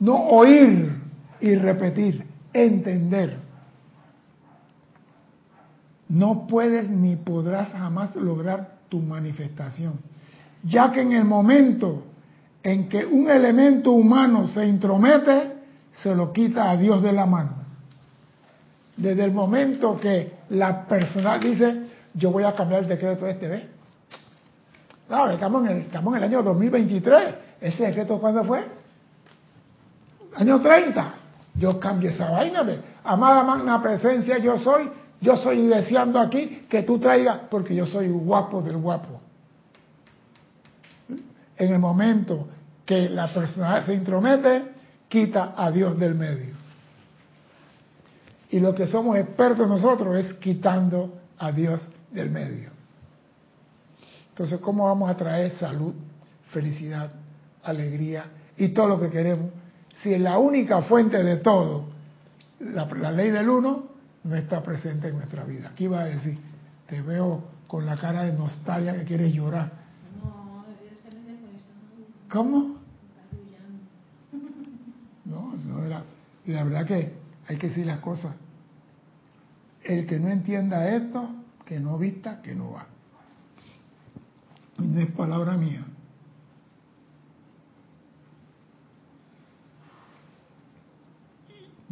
[0.00, 1.00] no oír
[1.40, 3.38] y repetir entender.
[6.08, 9.94] No puedes ni podrás jamás lograr tu manifestación,
[10.62, 12.04] ya que en el momento
[12.62, 15.54] en que un elemento humano se intromete,
[15.94, 17.62] se lo quita a Dios de la mano.
[18.96, 23.62] Desde el momento que la persona dice, yo voy a cambiar el decreto este, ¿ves?
[25.68, 27.34] el, estamos en el año 2023.
[27.60, 28.64] ¿Ese decreto cuándo fue?
[30.36, 31.14] Año 30.
[31.54, 32.62] Yo cambio esa vaina.
[32.62, 32.80] ¿ve?
[33.04, 34.90] Amada magna presencia, yo soy.
[35.20, 39.20] Yo soy deseando aquí que tú traigas, porque yo soy guapo del guapo.
[41.56, 42.48] En el momento
[42.84, 44.64] que la persona se intromete,
[45.08, 46.54] quita a Dios del medio.
[48.50, 52.70] Y lo que somos expertos nosotros es quitando a Dios del medio.
[54.30, 55.94] Entonces, ¿cómo vamos a traer salud,
[56.50, 57.12] felicidad,
[57.62, 58.24] alegría
[58.56, 59.50] y todo lo que queremos
[60.02, 61.84] si la única fuente de todo,
[62.60, 63.84] la, ley del uno,
[64.24, 65.70] no está presente en nuestra vida.
[65.70, 66.38] Aquí va a decir,
[66.88, 69.70] te veo con la cara de nostalgia que quieres llorar.
[72.30, 72.76] ¿Cómo?
[75.24, 76.02] No, no era.
[76.46, 77.12] La verdad que
[77.46, 78.34] hay que decir las cosas.
[79.84, 81.28] El que no entienda esto,
[81.66, 82.86] que no vista, que no va.
[84.78, 85.84] Y no es palabra mía.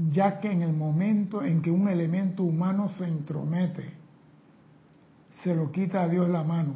[0.08, 3.84] Ya que en el momento en que un elemento humano se entromete,
[5.42, 6.74] se lo quita a Dios la mano.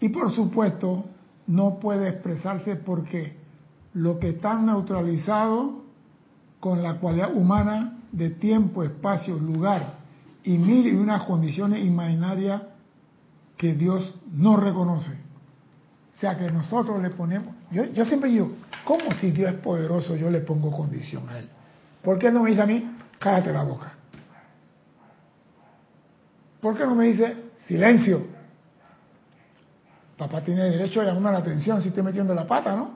[0.00, 1.04] Y por supuesto,
[1.46, 3.36] no puede expresarse porque
[3.94, 5.84] lo que está neutralizado
[6.60, 9.98] con la cualidad humana de tiempo, espacio, lugar
[10.42, 12.62] y mil y unas condiciones imaginarias
[13.56, 15.12] que Dios no reconoce.
[16.14, 18.52] O sea que nosotros le ponemos, yo, yo siempre digo,
[18.84, 21.50] ¿cómo si Dios es poderoso yo le pongo condición a Él?
[22.02, 23.92] ¿Por qué no me dice a mí, cállate la boca?
[26.60, 27.36] ¿Por qué no me dice,
[27.66, 28.26] silencio?
[30.16, 32.94] Papá tiene derecho a llamar la atención si estoy metiendo la pata, ¿no?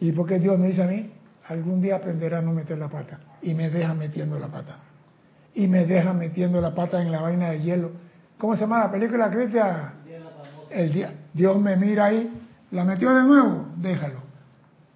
[0.00, 1.10] ¿Y por qué Dios me dice a mí,
[1.48, 3.18] algún día aprenderá a no meter la pata?
[3.42, 4.76] Y me deja metiendo la pata.
[5.54, 7.90] Y me deja metiendo la pata en la vaina de hielo.
[8.38, 9.94] ¿Cómo se llama la película crítica?
[10.70, 11.12] El día.
[11.32, 12.30] Dios me mira ahí,
[12.70, 14.20] la metió de nuevo, déjalo.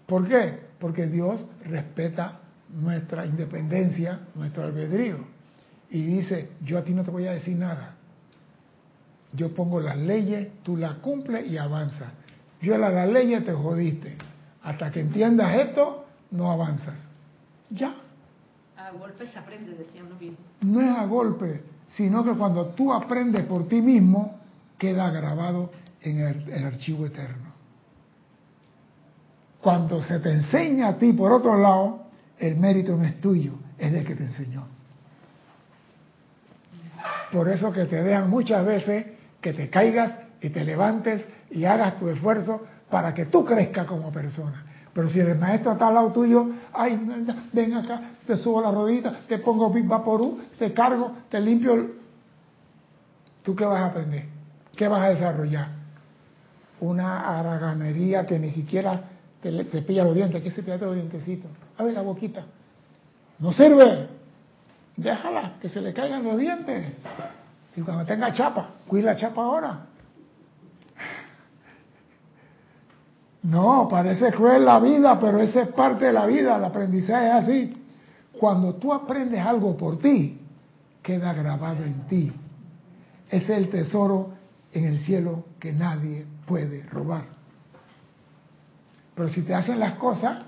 [0.07, 0.61] ¿Por qué?
[0.79, 2.39] Porque Dios respeta
[2.73, 5.19] nuestra independencia, nuestro albedrío.
[5.91, 7.95] Y dice, yo a ti no te voy a decir nada.
[9.35, 12.09] Yo pongo las leyes, tú las cumples y avanzas.
[12.61, 14.17] Yo las leyes te jodiste.
[14.63, 16.99] Hasta que entiendas esto, no avanzas.
[17.71, 17.95] Ya.
[18.77, 20.37] A golpe se aprende, decían los bien.
[20.61, 24.39] No es a golpe, sino que cuando tú aprendes por ti mismo,
[24.79, 25.71] queda grabado
[26.01, 27.53] en el archivo eterno.
[29.61, 32.02] Cuando se te enseña a ti por otro lado,
[32.43, 34.67] el mérito no es tuyo, es del que te enseñó.
[37.31, 39.07] Por eso que te dejan muchas veces
[39.41, 44.11] que te caigas y te levantes y hagas tu esfuerzo para que tú crezcas como
[44.11, 44.67] persona.
[44.93, 47.01] Pero si el maestro está al lado tuyo, ay,
[47.53, 51.93] ven acá, te subo la rodita, te pongo Vaporú, te cargo, te limpio.
[53.45, 54.25] ¿Tú qué vas a aprender?
[54.77, 55.69] ¿Qué vas a desarrollar?
[56.81, 59.05] Una haraganería que ni siquiera
[59.41, 60.43] te cepilla los dientes.
[60.43, 61.51] ¿Qué cepilla los dientecitos?
[61.79, 62.45] Abre la boquita.
[63.39, 64.09] No sirve.
[64.97, 66.93] Déjala, que se le caigan los dientes.
[67.77, 69.87] Y cuando tenga chapa, cuida la chapa ahora.
[73.43, 77.33] No, parece cruel la vida, pero esa es parte de la vida, el aprendizaje es
[77.33, 77.85] así.
[78.39, 80.39] Cuando tú aprendes algo por ti,
[81.03, 82.33] queda grabado en ti.
[83.29, 84.31] Es el tesoro
[84.73, 87.25] en el cielo que nadie puede robar.
[89.15, 90.45] Pero si te hacen las cosas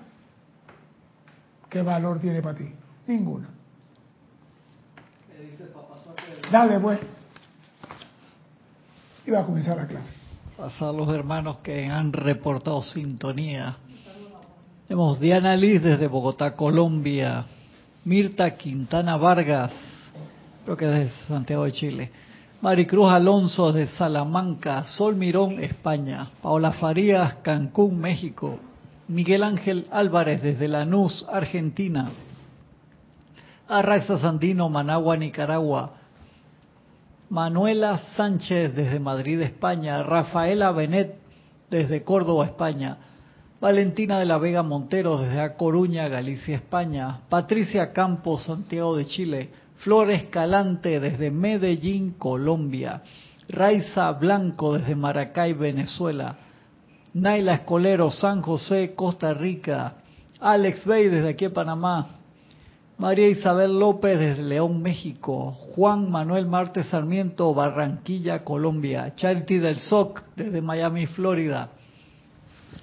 [1.74, 2.70] ¿qué valor tiene para ti?
[3.08, 3.48] Ninguna.
[6.52, 7.00] Dale, pues.
[9.26, 10.14] Iba a comenzar la clase.
[10.56, 13.76] Pasar los hermanos que han reportado sintonía.
[14.86, 17.44] Tenemos Diana Liz desde Bogotá, Colombia.
[18.04, 19.72] Mirta Quintana Vargas,
[20.62, 22.10] creo que desde Santiago de Chile.
[22.60, 26.30] Maricruz Alonso de Salamanca, Sol Mirón, España.
[26.40, 28.60] Paola Farías, Cancún, México.
[29.08, 32.10] Miguel Ángel Álvarez desde Lanús, Argentina.
[33.68, 35.92] Arraxa Sandino, Managua, Nicaragua.
[37.28, 40.02] Manuela Sánchez desde Madrid, España.
[40.02, 41.16] Rafaela Benet
[41.70, 42.96] desde Córdoba, España.
[43.60, 47.20] Valentina de la Vega Montero desde A Coruña, Galicia, España.
[47.28, 49.50] Patricia Campos, Santiago de Chile.
[49.76, 53.02] Flor Escalante desde Medellín, Colombia.
[53.50, 56.36] Raiza Blanco desde Maracay, Venezuela.
[57.14, 59.94] Naila Escolero, San José, Costa Rica.
[60.40, 62.08] Alex Bey desde aquí Panamá.
[62.98, 65.52] María Isabel López desde León, México.
[65.52, 69.14] Juan Manuel Martes Sarmiento, Barranquilla, Colombia.
[69.14, 71.68] Charity del SOC desde Miami, Florida.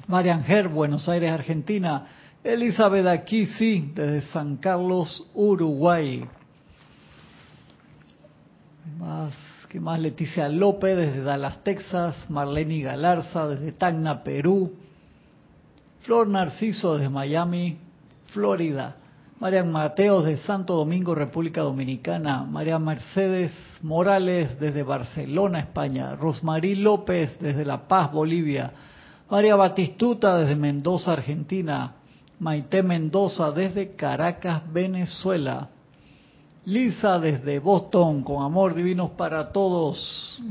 [0.07, 2.07] Marian Ger, Buenos Aires, Argentina.
[2.41, 6.25] Elizabeth Aquisi desde San Carlos, Uruguay.
[8.97, 9.33] Más,
[9.71, 10.01] ¿Qué más?
[10.01, 12.13] Leticia López desde Dallas, Texas.
[12.27, 14.73] Marlene Galarza desde Tacna, Perú.
[16.01, 17.77] Flor Narciso desde Miami,
[18.33, 18.97] Florida.
[19.39, 22.43] Marian Mateos de Santo Domingo, República Dominicana.
[22.43, 26.17] María Mercedes Morales desde Barcelona, España.
[26.17, 28.73] Rosmarí López desde La Paz, Bolivia.
[29.29, 31.93] María Batistuta desde Mendoza, Argentina.
[32.39, 35.69] Maite Mendoza desde Caracas, Venezuela.
[36.71, 40.41] Lisa desde Boston, con amor divinos para todos.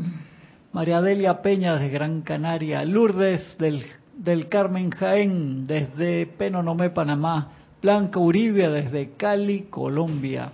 [0.71, 2.85] María Delia Peña desde Gran Canaria.
[2.85, 3.83] Lourdes del,
[4.19, 7.53] del Carmen Jaén desde Penonomé, Panamá.
[7.81, 10.53] Blanca Uribe desde Cali, Colombia.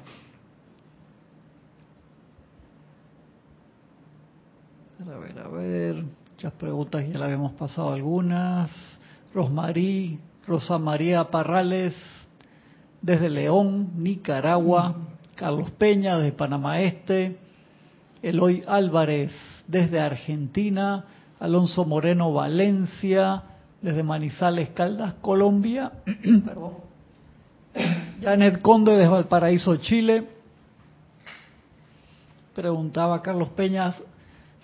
[5.00, 6.04] A ver, a ver.
[6.30, 8.70] Muchas preguntas, ya las habíamos pasado algunas.
[9.34, 11.92] Rosmarí, Rosa María Parrales,
[13.02, 14.94] desde León, Nicaragua.
[15.36, 17.38] Carlos Peña, desde Panamá Este.
[18.22, 19.32] Eloy Álvarez,
[19.68, 21.04] desde Argentina.
[21.38, 23.42] Alonso Moreno, Valencia,
[23.82, 25.92] desde Manizales, Caldas, Colombia.
[26.44, 26.72] Perdón.
[28.22, 30.26] Janet Conde, desde Valparaíso, Chile.
[32.54, 33.94] Preguntaba Carlos Peña,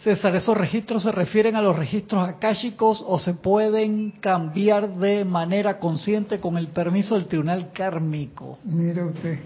[0.03, 5.79] César, ¿esos registros se refieren a los registros akáshicos o se pueden cambiar de manera
[5.79, 8.59] consciente con el permiso del tribunal kármico?
[8.65, 9.39] Mire usted,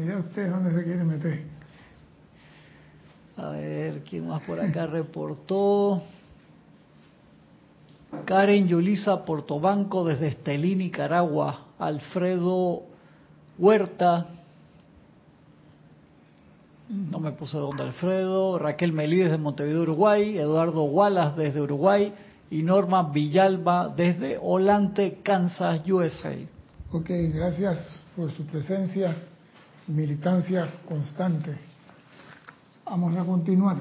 [0.00, 1.42] mire usted dónde se quiere meter.
[3.36, 6.02] A ver, ¿quién más por acá reportó?
[8.24, 11.66] Karen Yulisa Portobanco desde Estelí, Nicaragua.
[11.78, 12.82] Alfredo
[13.58, 14.26] Huerta.
[16.88, 18.58] No me puse dónde Alfredo.
[18.58, 20.36] Raquel Melí desde Montevideo, Uruguay.
[20.38, 22.12] Eduardo Wallace desde Uruguay.
[22.50, 26.34] Y Norma Villalba desde Olante, Kansas, USA.
[26.92, 29.14] Ok, gracias por su presencia,
[29.90, 31.56] militancia constante.
[32.84, 33.76] Vamos a continuar.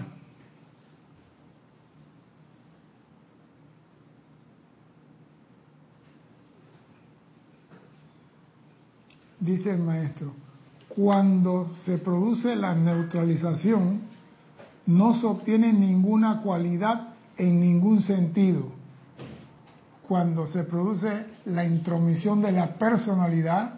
[9.39, 10.33] Dice el maestro,
[10.89, 14.01] cuando se produce la neutralización,
[14.85, 18.65] no se obtiene ninguna cualidad en ningún sentido.
[20.07, 23.75] Cuando se produce la intromisión de la personalidad,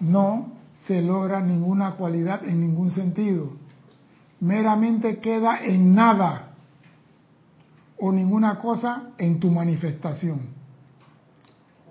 [0.00, 3.50] no se logra ninguna cualidad en ningún sentido.
[4.40, 6.50] Meramente queda en nada
[7.98, 10.40] o ninguna cosa en tu manifestación.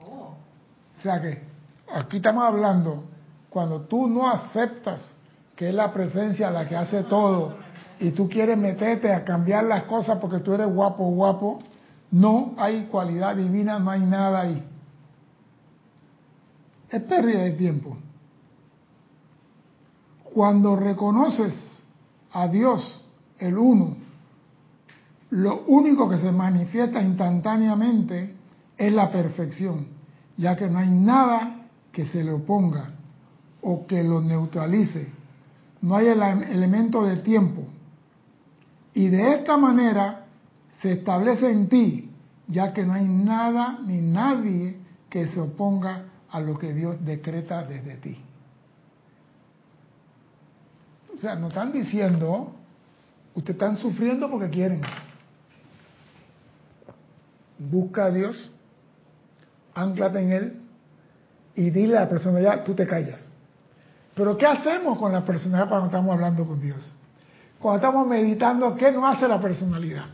[0.01, 1.43] O sea que
[1.93, 3.03] aquí estamos hablando,
[3.49, 5.01] cuando tú no aceptas
[5.55, 7.57] que es la presencia la que hace todo
[7.99, 11.59] y tú quieres meterte a cambiar las cosas porque tú eres guapo, guapo,
[12.11, 14.63] no hay cualidad divina, no hay nada ahí.
[16.89, 17.97] Es pérdida de tiempo.
[20.39, 21.53] Cuando reconoces
[22.31, 23.03] a Dios,
[23.39, 23.97] el uno,
[25.31, 28.35] lo único que se manifiesta instantáneamente
[28.77, 29.87] es la perfección,
[30.37, 32.87] ya que no hay nada que se le oponga
[33.63, 35.11] o que lo neutralice.
[35.81, 37.63] No hay el elemento de tiempo.
[38.93, 40.25] Y de esta manera
[40.81, 42.11] se establece en ti,
[42.47, 44.79] ya que no hay nada ni nadie
[45.09, 48.28] que se oponga a lo que Dios decreta desde ti.
[51.13, 52.53] O sea, no están diciendo,
[53.33, 54.81] ustedes están sufriendo porque quieren.
[57.57, 58.51] Busca a Dios,
[59.73, 60.61] anclate en Él
[61.55, 63.19] y dile a la personalidad, tú te callas.
[64.15, 66.93] Pero ¿qué hacemos con la personalidad cuando estamos hablando con Dios?
[67.59, 70.05] Cuando estamos meditando, ¿qué nos hace la personalidad?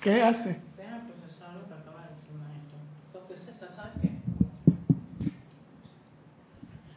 [0.00, 0.60] ¿Qué hace?
[0.76, 2.76] Deja procesar lo que acaba de decir maestro.
[3.10, 4.10] Porque César, ¿sabes qué?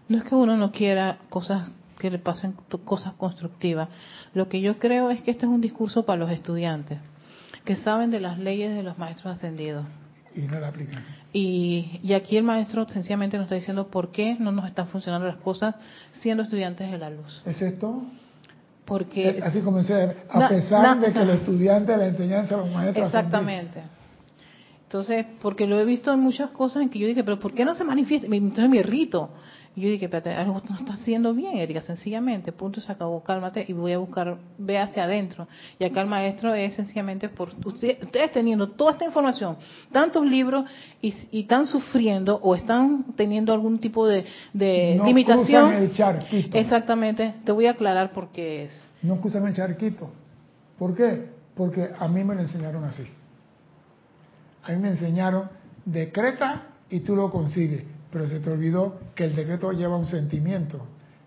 [0.10, 2.53] No es que uno no quiera cosas que le pasen
[2.86, 3.89] cosas constructivas.
[4.34, 6.99] Lo que yo creo es que este es un discurso para los estudiantes
[7.66, 9.86] que saben de las leyes de los maestros ascendidos.
[10.36, 11.03] Y no la aplican.
[11.34, 15.28] Y, y aquí el maestro sencillamente nos está diciendo por qué no nos están funcionando
[15.28, 15.76] las cosas
[16.14, 17.41] siendo estudiantes de la luz.
[17.45, 18.03] ¿Es esto?
[18.86, 22.55] Porque Es así comencé, a Na- pesar na- de que el estudiante de la enseñanza
[22.55, 23.08] los maestros.
[23.08, 23.82] Exactamente.
[24.84, 27.66] Entonces, porque lo he visto en muchas cosas en que yo dije, pero ¿por qué
[27.66, 28.28] no se manifiesta?
[28.28, 29.30] Entonces me irrito.
[29.78, 33.63] Y yo dije, espérate, algo no está haciendo bien, Erika, sencillamente, punto, se acabó, cálmate
[33.67, 35.47] y voy a buscar, ve hacia adentro.
[35.78, 39.55] Y acá el maestro es sencillamente por usted- ustedes teniendo toda esta información,
[39.91, 40.65] tantos libros
[40.99, 45.71] y, y están sufriendo o están teniendo algún tipo de, de No limitación.
[45.73, 46.57] el charquito.
[46.57, 48.89] Exactamente, te voy a aclarar por qué es.
[49.03, 50.09] No cruzan el charquito.
[50.80, 51.30] ¿Por qué?
[51.53, 53.03] Porque a mí me lo enseñaron así.
[54.63, 55.49] A mí me enseñaron,
[55.86, 57.84] decreta y tú lo consigues.
[58.12, 60.86] Pero se te olvidó que el decreto lleva un sentimiento,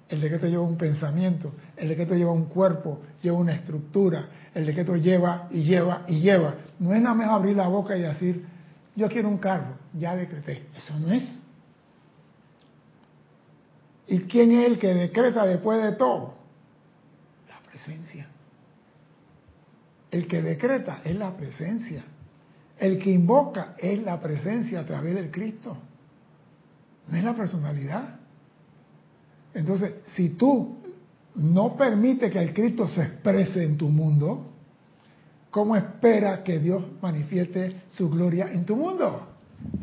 [0.09, 4.97] el decreto lleva un pensamiento, el decreto lleva un cuerpo, lleva una estructura, el decreto
[4.97, 6.55] lleva y lleva y lleva.
[6.79, 8.45] No es nada más abrir la boca y decir,
[8.97, 10.67] yo quiero un carro, ya decreté.
[10.77, 11.41] Eso no es.
[14.09, 16.35] ¿Y quién es el que decreta después de todo?
[17.49, 18.27] La presencia.
[20.11, 22.03] El que decreta es la presencia.
[22.77, 25.77] El que invoca es la presencia a través del Cristo.
[27.11, 28.17] No es la personalidad.
[29.55, 30.77] Entonces, si tú
[31.35, 34.47] no permites que el Cristo se exprese en tu mundo,
[35.51, 39.27] ¿cómo espera que Dios manifieste su gloria en tu mundo?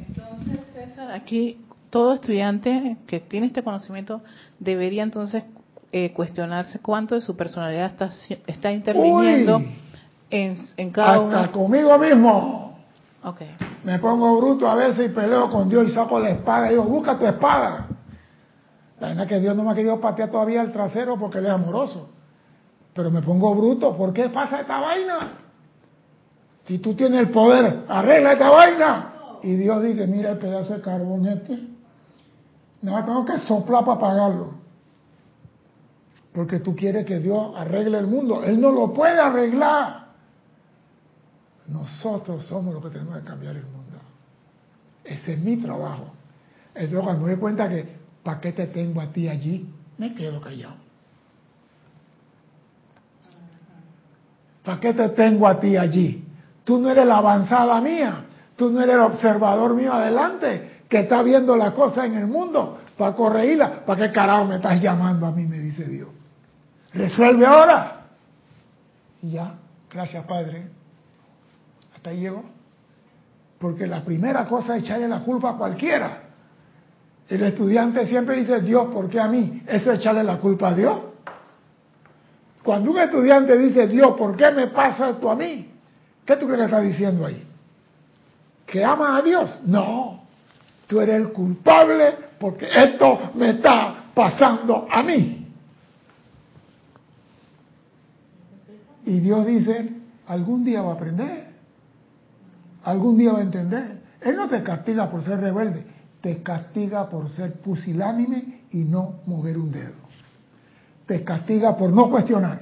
[0.07, 1.57] Entonces, César, aquí
[1.89, 4.21] todo estudiante que tiene este conocimiento
[4.59, 5.43] debería entonces
[5.91, 8.11] eh, cuestionarse cuánto de su personalidad está,
[8.45, 9.75] está interviniendo Uy.
[10.29, 11.51] en, en cada Hasta uno.
[11.51, 12.77] conmigo mismo.
[13.23, 13.41] Ok.
[13.87, 16.83] Me pongo bruto a veces y peleo con Dios y saco la espada y digo,
[16.83, 17.87] busca tu espada.
[18.99, 21.45] La verdad es que Dios no me ha querido patear todavía el trasero porque Él
[21.45, 22.09] es amoroso.
[22.93, 25.37] Pero me pongo bruto, ¿por qué pasa esta vaina?
[26.65, 29.13] Si tú tienes el poder, arregla esta vaina.
[29.41, 31.57] Y Dios dice, mira el pedazo de carbón este.
[32.81, 34.51] Nada tengo que soplar para apagarlo.
[36.33, 38.43] Porque tú quieres que Dios arregle el mundo.
[38.43, 40.07] Él no lo puede arreglar.
[41.67, 43.76] Nosotros somos los que tenemos que cambiar el mundo.
[45.07, 46.13] Ese es mi trabajo.
[46.75, 47.87] Entonces cuando me doy cuenta que,
[48.23, 49.67] ¿para qué te tengo a ti allí?
[49.97, 50.75] Me quedo callado.
[54.63, 56.25] ¿Para qué te tengo a ti allí?
[56.65, 58.25] Tú no eres la avanzada mía.
[58.57, 62.79] Tú no eres el observador mío adelante, que está viendo las cosas en el mundo
[62.97, 63.69] para corregirlas.
[63.85, 65.45] ¿Para qué carajo me estás llamando a mí?
[65.45, 66.09] Me dice Dios.
[66.93, 68.07] Resuelve ahora.
[69.21, 69.55] Y ya,
[69.89, 70.67] gracias Padre.
[71.95, 72.56] Hasta ahí llegó.
[73.59, 76.23] Porque la primera cosa es echarle la culpa a cualquiera.
[77.27, 79.63] El estudiante siempre dice, Dios, ¿por qué a mí?
[79.67, 80.99] Eso es echarle la culpa a Dios.
[82.63, 85.71] Cuando un estudiante dice, Dios, ¿por qué me pasa esto a mí?
[86.25, 87.43] ¿Qué tú crees que está diciendo ahí?
[88.65, 89.61] ¿Que ama a Dios?
[89.65, 90.23] No.
[90.85, 95.47] Tú eres el culpable porque esto me está pasando a mí.
[99.05, 99.89] Y Dios dice,
[100.27, 101.46] algún día va a aprender.
[102.87, 104.01] Algún día va a entender.
[104.21, 105.85] Él no te castiga por ser rebelde,
[106.21, 110.07] te castiga por ser pusilánime y no mover un dedo.
[111.05, 112.61] Te castiga por no cuestionar.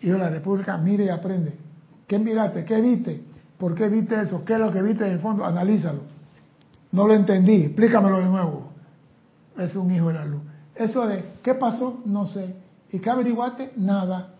[0.00, 1.52] Y yo, la República, mire y aprende.
[2.06, 2.64] ¿Qué miraste?
[2.64, 3.24] ¿Qué viste?
[3.58, 4.44] ¿Por qué viste eso?
[4.44, 5.44] ¿Qué es lo que viste en el fondo?
[5.44, 6.02] Analízalo.
[6.92, 8.70] No lo entendí, explícamelo de nuevo.
[9.58, 10.42] Es un hijo de la luz.
[10.76, 12.02] Eso de, ¿qué pasó?
[12.04, 12.54] No sé.
[12.92, 13.72] ¿Y qué averiguaste?
[13.78, 14.34] Nada.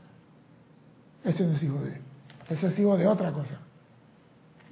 [1.24, 2.00] Ese no es hijo de él.
[2.48, 3.58] Ese es hijo de otra cosa.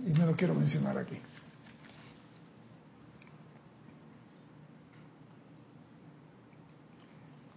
[0.06, 1.18] Y no lo quiero mencionar aquí.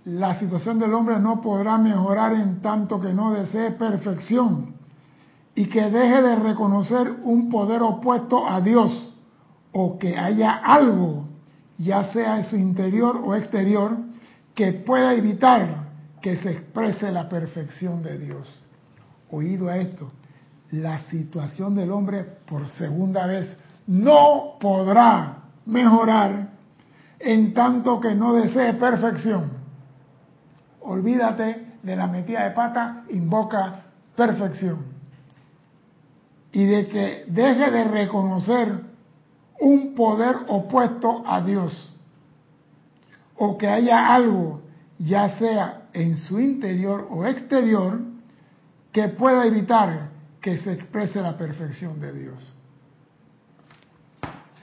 [0.05, 4.73] La situación del hombre no podrá mejorar en tanto que no desee perfección
[5.53, 9.13] y que deje de reconocer un poder opuesto a Dios
[9.71, 11.27] o que haya algo,
[11.77, 13.95] ya sea en su interior o exterior,
[14.55, 15.89] que pueda evitar
[16.21, 18.65] que se exprese la perfección de Dios.
[19.29, 20.11] Oído a esto,
[20.71, 23.57] la situación del hombre por segunda vez
[23.87, 26.49] no podrá mejorar
[27.19, 29.51] en tanto que no desee perfección.
[30.81, 33.83] Olvídate de la metida de pata, invoca
[34.15, 34.91] perfección.
[36.53, 38.81] y de que deje de reconocer
[39.61, 41.97] un poder opuesto a Dios
[43.37, 44.61] o que haya algo,
[44.99, 48.01] ya sea en su interior o exterior,
[48.91, 50.10] que pueda evitar
[50.41, 52.53] que se exprese la perfección de Dios.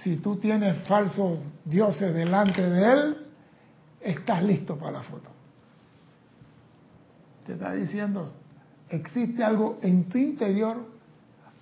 [0.02, 3.26] Si tú tienes falsos dioses delante de Él,
[4.00, 5.30] estás listo para la foto.
[7.46, 8.34] Te está diciendo,
[8.88, 10.76] existe algo en tu interior.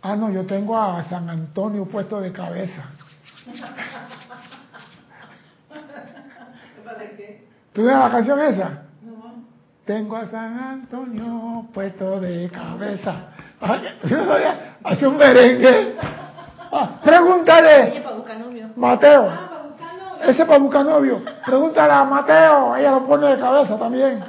[0.03, 2.91] Ah, no, yo tengo a San Antonio puesto de cabeza.
[7.73, 8.83] ¿Tú ves la canción esa?
[9.85, 13.36] Tengo a San Antonio puesto de cabeza.
[13.61, 15.97] Hace un merengue.
[16.73, 18.05] Ah, pregúntale.
[18.77, 19.47] Mateo.
[20.27, 21.23] Ese para buscar novio.
[21.45, 22.77] Pregúntale a Mateo.
[22.77, 24.21] Ella lo pone de cabeza también.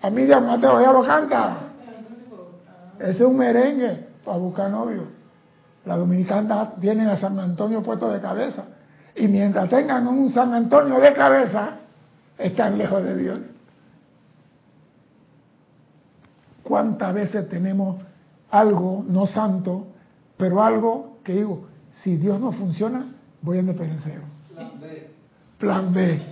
[0.00, 1.56] A Miriam Mateo, ella lo canta.
[2.98, 5.04] Ese es un merengue para buscar novio.
[5.84, 8.64] La dominicana tienen a San Antonio puesto de cabeza.
[9.16, 11.78] Y mientras tengan un San Antonio de cabeza,
[12.36, 13.38] están lejos de Dios.
[16.62, 17.96] ¿Cuántas veces tenemos
[18.50, 19.88] algo no santo,
[20.36, 23.06] pero algo que digo, si Dios no funciona,
[23.42, 24.20] voy a independencia.
[24.54, 25.08] Plan B.
[25.58, 26.22] Plan B.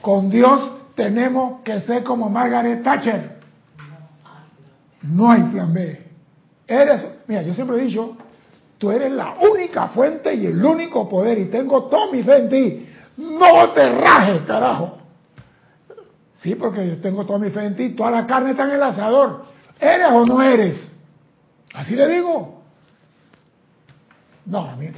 [0.00, 3.40] Con Dios tenemos que ser como Margaret Thatcher.
[5.02, 6.06] No hay plan B.
[6.66, 8.16] Eres, mira, yo siempre he dicho,
[8.78, 12.48] tú eres la única fuente y el único poder y tengo todo mi fe en
[12.48, 12.88] ti.
[13.16, 14.98] No te rajes, carajo.
[16.38, 18.82] Sí, porque yo tengo toda mi fe en ti, toda la carne está en el
[18.82, 19.44] asador.
[19.78, 20.92] ¿Eres o no eres?
[21.74, 22.62] Así le digo.
[24.44, 24.88] No, a mí,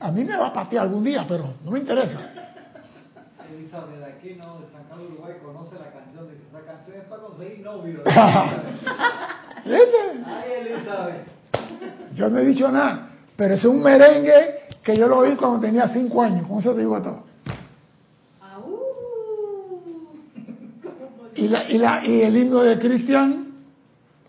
[0.00, 2.18] a mí, me va a patear algún día, pero no me interesa.
[3.50, 4.60] Elizabeth de aquí, ¿no?
[4.60, 6.28] De San Carlos, Uruguay, conoce la canción.
[6.28, 8.02] Dice, esa canción es para conseguir novio.
[9.66, 11.26] Ay, Elizabeth.
[12.14, 15.88] Yo no he dicho nada, pero es un merengue que yo lo oí cuando tenía
[15.88, 16.46] cinco años.
[16.46, 17.24] Con eso te digo todo.
[21.36, 23.46] Y, la, y, la, y el himno de Cristian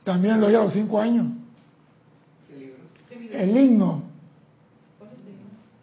[0.04, 1.28] también lo oí a los cinco años.
[3.36, 4.04] El himno.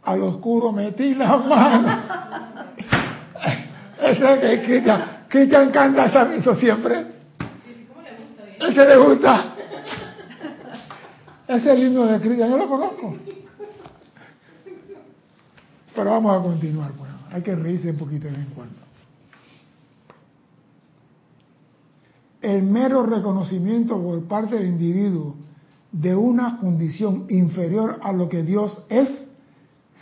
[0.04, 2.02] Al oscuro metí la mano.
[4.02, 5.24] Ese que Cristian.
[5.28, 7.06] Cristian canta eso siempre.
[8.60, 9.54] Ese le gusta.
[11.46, 13.16] Ese es el himno de Cristian, yo lo conozco.
[15.94, 18.74] Pero vamos a continuar, bueno, hay que reírse un poquito de vez en cuando.
[22.40, 25.36] El mero reconocimiento por parte del individuo
[25.92, 29.28] de una condición inferior a lo que Dios es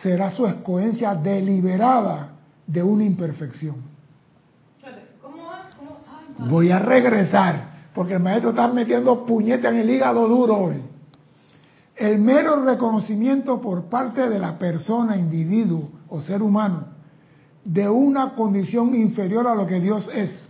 [0.00, 2.30] será su escogencia deliberada
[2.66, 3.76] de una imperfección.
[6.48, 10.82] Voy a regresar, porque el maestro está metiendo puñete en el hígado duro hoy.
[11.96, 16.86] El mero reconocimiento por parte de la persona, individuo o ser humano
[17.64, 20.48] de una condición inferior a lo que Dios es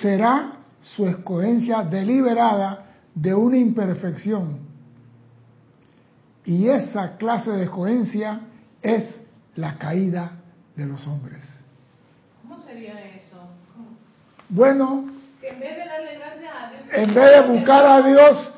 [0.00, 2.87] será su escogencia deliberada
[3.20, 4.58] de una imperfección.
[6.44, 8.40] Y esa clase de escogencia
[8.80, 9.20] es
[9.56, 10.32] la caída
[10.76, 11.42] de los hombres.
[12.42, 13.36] ¿Cómo sería eso?
[14.48, 15.10] Bueno,
[15.42, 18.54] en vez de darle gracias a Dios, en vez de buscar a Dios,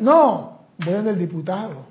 [0.00, 1.86] no, voy a el diputado,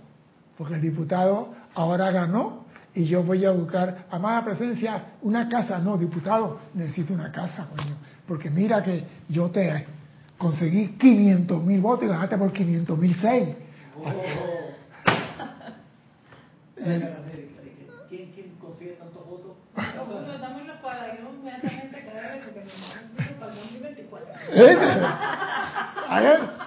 [0.57, 5.79] porque el diputado ahora ganó y yo voy a buscar, amada presencia, una casa.
[5.79, 7.95] No, diputado, necesito una casa, coño,
[8.27, 9.86] porque mira que yo te
[10.38, 13.49] conseguí 500 mil votos y ganaste por 500 mil seis.
[18.09, 19.55] ¿Quién, ¿Quién consigue tantos votos?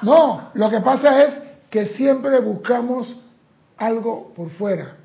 [0.03, 1.35] No, lo que pasa es
[1.71, 3.15] que siempre buscamos
[3.77, 4.97] algo por fuera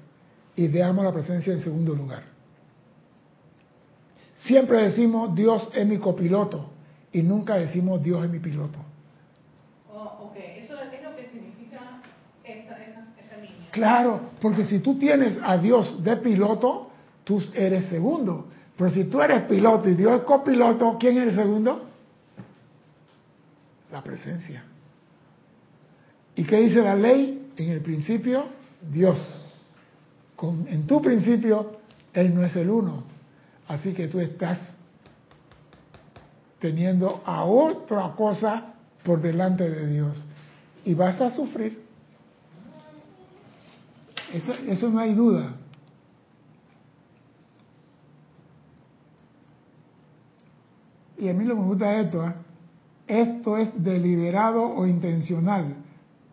[0.56, 2.24] y dejamos la presencia en segundo lugar.
[4.46, 6.73] Siempre decimos Dios es mi copiloto
[7.14, 8.80] y nunca decimos Dios es mi piloto.
[9.90, 12.02] Oh, ok, eso es lo que significa
[12.44, 13.70] esa, esa línea.
[13.72, 16.90] Claro, porque si tú tienes a Dios de piloto,
[17.24, 18.48] tú eres segundo.
[18.76, 21.86] Pero si tú eres piloto y Dios es copiloto, ¿quién es el segundo?
[23.92, 24.64] La presencia.
[26.36, 27.52] ¿Y qué dice la ley?
[27.56, 28.46] En el principio,
[28.92, 29.20] Dios.
[30.36, 31.78] Con, en tu principio,
[32.12, 33.04] Él no es el uno.
[33.68, 34.60] Así que tú estás
[36.64, 40.26] teniendo a otra cosa por delante de Dios.
[40.86, 41.84] Y vas a sufrir.
[44.32, 45.56] Eso, eso no hay duda.
[51.18, 52.34] Y a mí lo que me gusta esto, ¿eh?
[53.08, 55.76] esto es deliberado o intencional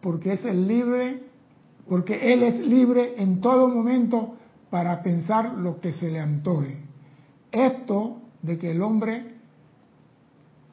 [0.00, 1.24] porque es el libre,
[1.88, 4.36] porque él es libre en todo momento
[4.70, 6.78] para pensar lo que se le antoje.
[7.50, 9.29] Esto de que el hombre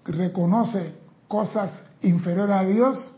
[0.08, 0.94] reconoce
[1.28, 3.14] cosas inferiores a Dios,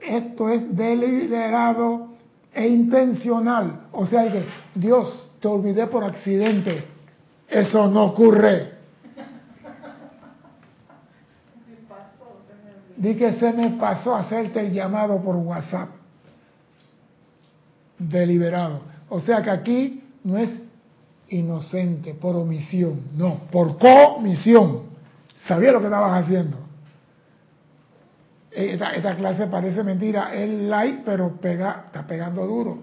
[0.00, 2.08] esto es deliberado
[2.52, 3.88] e intencional.
[3.92, 4.44] O sea que
[4.74, 6.84] Dios, te olvidé por accidente.
[7.48, 8.78] Eso no ocurre.
[12.96, 15.90] Di que se me pasó hacerte el llamado por WhatsApp.
[17.98, 18.80] Deliberado.
[19.08, 20.50] O sea que aquí no es
[21.28, 24.87] inocente por omisión, no, por comisión.
[25.46, 26.58] Sabía lo que estabas haciendo.
[28.50, 32.82] Esta, esta clase parece mentira, es light, pero pega, está pegando duro.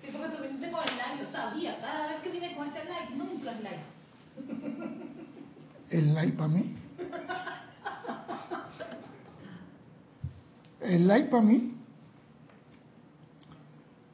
[0.00, 2.84] Sí, porque tú viniste con el like, yo sabía, cada vez que vienes con ese
[2.84, 3.80] like, nunca es like.
[5.90, 6.76] El like para mí.
[10.80, 11.74] El like para mí.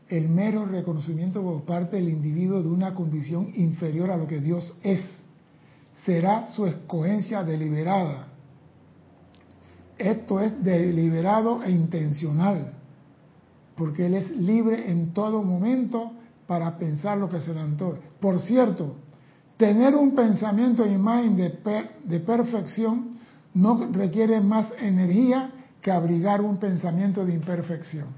[0.09, 4.75] El mero reconocimiento por parte del individuo de una condición inferior a lo que Dios
[4.83, 5.16] es
[6.07, 8.29] será su escogencia deliberada.
[9.99, 12.73] Esto es deliberado e intencional,
[13.77, 16.13] porque Él es libre en todo momento
[16.47, 17.99] para pensar lo que se le antoje.
[18.21, 18.95] Por cierto,
[19.57, 21.59] tener un pensamiento de imagen de,
[22.05, 23.17] de perfección
[23.53, 25.51] no requiere más energía
[25.81, 28.09] que abrigar un pensamiento de imperfección.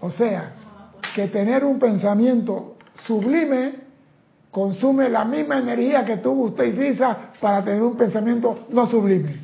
[0.00, 0.54] O sea,
[1.14, 2.76] que tener un pensamiento
[3.06, 3.81] sublime
[4.52, 6.98] consume la misma energía que tuvo usted y
[7.40, 9.40] para tener un pensamiento no sublime.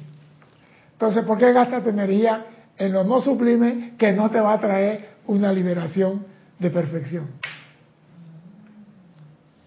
[0.93, 2.45] Entonces, ¿por qué gastas tu energía
[2.77, 6.27] en lo no sublime que no te va a traer una liberación
[6.59, 7.29] de perfección?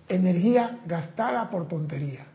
[0.08, 2.28] Energía gastada por tontería.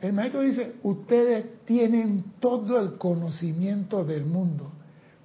[0.00, 4.72] El maestro dice, ustedes tienen todo el conocimiento del mundo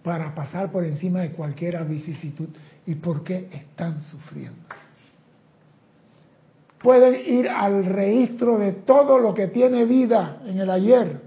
[0.04, 2.50] para pasar por encima de cualquier vicisitud.
[2.86, 4.60] ¿Y por qué están sufriendo?
[6.82, 11.22] Pueden ir al registro de todo lo que tiene vida en el ayer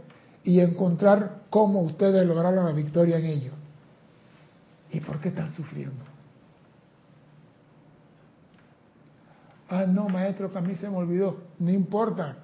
[0.45, 3.53] y encontrar cómo ustedes lograron la victoria en ello.
[4.93, 6.05] ¿Y por qué están sufriendo?
[9.69, 11.39] Ah, no, maestro, que a mí se me olvidó.
[11.59, 12.37] No importa.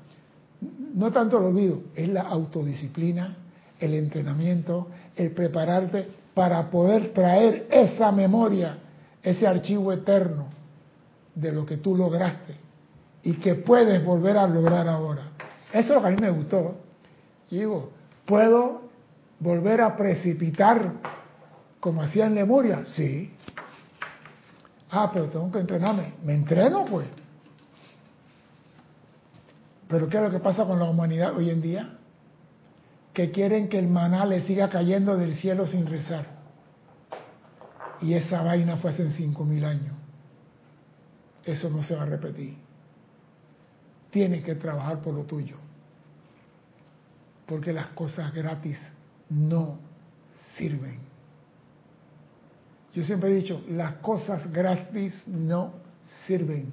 [0.94, 3.36] No tanto lo olvido, es la autodisciplina,
[3.78, 8.78] el entrenamiento, el prepararte para poder traer esa memoria,
[9.22, 10.48] ese archivo eterno
[11.34, 12.56] de lo que tú lograste
[13.22, 15.30] y que puedes volver a lograr ahora.
[15.72, 16.76] Eso es lo que a mí me gustó.
[17.50, 17.92] digo,
[18.26, 18.82] ¿puedo
[19.38, 20.92] volver a precipitar
[21.80, 22.84] como hacía en Lemuria?
[22.94, 23.32] Sí.
[24.90, 26.14] Ah, pero tengo que entrenarme.
[26.22, 27.08] Me entreno, pues.
[29.88, 31.98] Pero ¿qué es lo que pasa con la humanidad hoy en día?
[33.12, 36.41] Que quieren que el maná le siga cayendo del cielo sin rezar.
[38.02, 39.94] Y esa vaina fue hace cinco mil años.
[41.44, 42.56] Eso no se va a repetir.
[44.10, 45.56] Tienes que trabajar por lo tuyo.
[47.46, 48.78] Porque las cosas gratis
[49.30, 49.78] no
[50.56, 50.98] sirven.
[52.92, 55.72] Yo siempre he dicho, las cosas gratis no
[56.26, 56.70] sirven.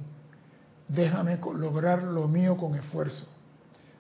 [0.88, 3.28] Déjame lograr lo mío con esfuerzo.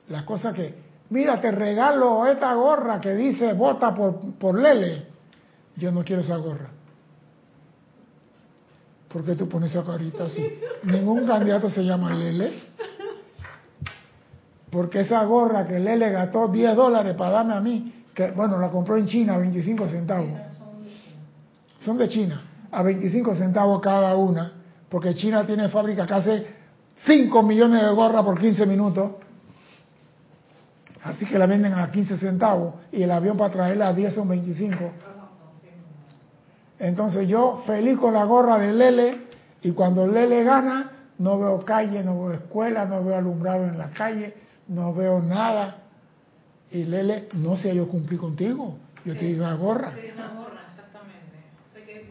[0.10, 0.76] Las cosas que,
[1.12, 5.06] mira, te regalo esta gorra que dice vota por, por Lele.
[5.76, 6.72] Yo no quiero esa gorra.
[9.12, 10.48] ¿Por qué tú pones esa carita así?
[10.84, 12.52] Ningún candidato se llama Lele.
[14.70, 18.70] Porque esa gorra que Lele gastó 10 dólares para darme a mí, que bueno, la
[18.70, 20.30] compró en China a 25 centavos.
[21.84, 24.54] Son de China, a 25 centavos cada una,
[24.90, 26.48] porque China tiene fábrica que hace
[27.08, 29.12] 5 millones de gorras por 15 minutos.
[31.02, 34.28] Así que la venden a 15 centavos y el avión para traerla a 10 son
[34.28, 34.76] 25.
[36.80, 39.18] Entonces yo feliz con la gorra de Lele
[39.62, 43.90] y cuando Lele gana no veo calle, no veo escuela, no veo alumbrado en la
[43.90, 44.34] calle,
[44.70, 45.76] no veo nada.
[46.72, 48.78] Y Lele, no sé, yo cumplí contigo.
[49.04, 49.92] Yo te di una gorra.
[50.14, 51.86] una gorra, exactamente.
[51.86, 52.08] Que es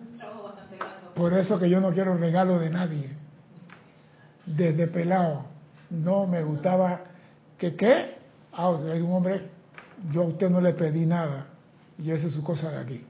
[0.00, 0.96] un trabajo bastante grande.
[1.14, 3.10] Por eso que yo no quiero regalo de nadie.
[4.46, 5.44] Desde pelado.
[5.90, 7.00] No me gustaba.
[7.58, 8.16] ¿Que qué?
[8.52, 9.50] Ah, o sea, hay un hombre,
[10.12, 11.46] yo a usted no le pedí nada.
[11.98, 13.06] Y esa es su cosa de aquí.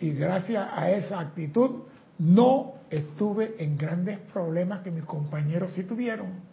[0.00, 1.82] Y gracias a esa actitud
[2.18, 6.48] no estuve en grandes problemas que mis compañeros sí tuvieron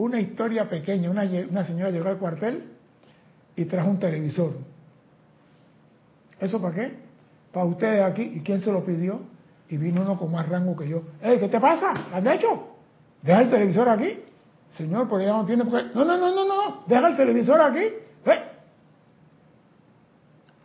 [0.00, 1.10] una historia pequeña.
[1.10, 2.64] Una, una señora llegó al cuartel
[3.54, 4.52] y trajo un televisor.
[6.40, 6.92] ¿Eso para qué?
[7.52, 8.22] Para ustedes aquí.
[8.22, 9.20] ¿Y quién se lo pidió?
[9.68, 11.02] Y vino uno con más rango que yo.
[11.22, 11.92] ¡Ey, qué te pasa?
[12.12, 12.68] ¿Has hecho?
[13.22, 14.18] Deja el televisor aquí.
[14.76, 15.94] Señor, pues ya no tiene por qué.
[15.94, 17.84] No, no, no, no, no, deja el televisor aquí.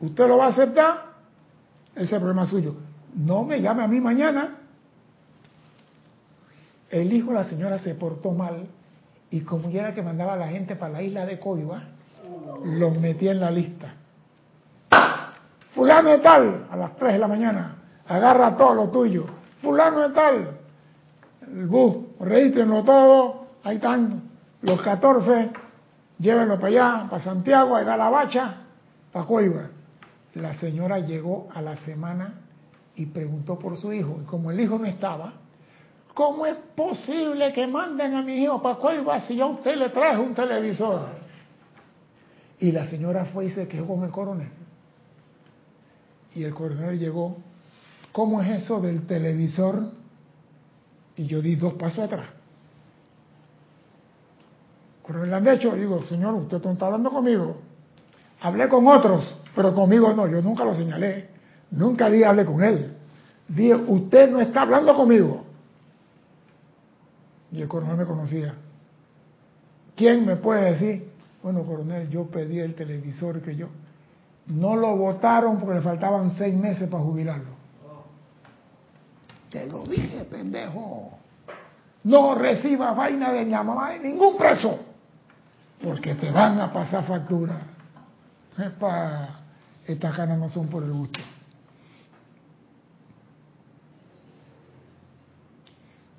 [0.05, 1.05] ¿Usted lo va a aceptar?
[1.95, 2.75] Ese es problema suyo.
[3.15, 4.57] No me llame a mí mañana.
[6.91, 8.67] El hijo de la señora se portó mal
[9.31, 11.83] y como ya era que mandaba a la gente para la isla de Coiba,
[12.63, 13.95] los metía en la lista.
[15.71, 17.75] Fulano de tal, a las 3 de la mañana,
[18.07, 19.25] agarra todo lo tuyo.
[19.61, 20.57] Fulano de tal,
[21.41, 24.21] el bus, regístrenlo todo, ahí están
[24.61, 25.49] los 14,
[26.19, 28.55] llévenlo para allá, para Santiago, ahí da la bacha,
[29.11, 29.74] para Coiba.
[30.35, 32.41] La señora llegó a la semana
[32.95, 35.33] y preguntó por su hijo, y como el hijo no estaba,
[36.13, 40.19] ¿cómo es posible que manden a mi hijo para Coiba si ya usted le traje
[40.19, 41.07] un televisor?
[42.59, 44.49] Y la señora fue y se quejó con el coronel.
[46.33, 47.37] Y el coronel llegó,
[48.11, 49.91] ¿cómo es eso del televisor?
[51.15, 52.27] Y yo di dos pasos atrás.
[55.01, 57.57] Coronel han hecho, digo, señor, usted no está hablando conmigo.
[58.45, 61.29] Hablé con otros, pero conmigo no, yo nunca lo señalé.
[61.71, 62.93] Nunca di hable con él.
[63.47, 65.43] Dije, usted no está hablando conmigo.
[67.51, 68.53] Y el coronel me conocía.
[69.95, 71.11] ¿Quién me puede decir?
[71.41, 73.69] Bueno, coronel, yo pedí el televisor que yo.
[74.45, 77.49] No lo votaron porque le faltaban seis meses para jubilarlo.
[79.49, 81.17] Te lo dije, pendejo.
[82.03, 84.81] No reciba vaina de la mamá de ningún preso.
[85.83, 87.73] Porque te van a pasar factura.
[88.57, 91.19] Estas ganas no son por el gusto.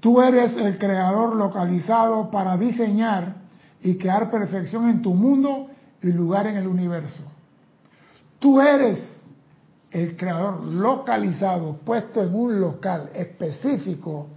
[0.00, 3.34] Tú eres el creador localizado para diseñar
[3.82, 5.68] y crear perfección en tu mundo
[6.02, 7.24] y lugar en el universo.
[8.38, 9.16] Tú eres
[9.90, 14.28] el creador localizado, puesto en un local específico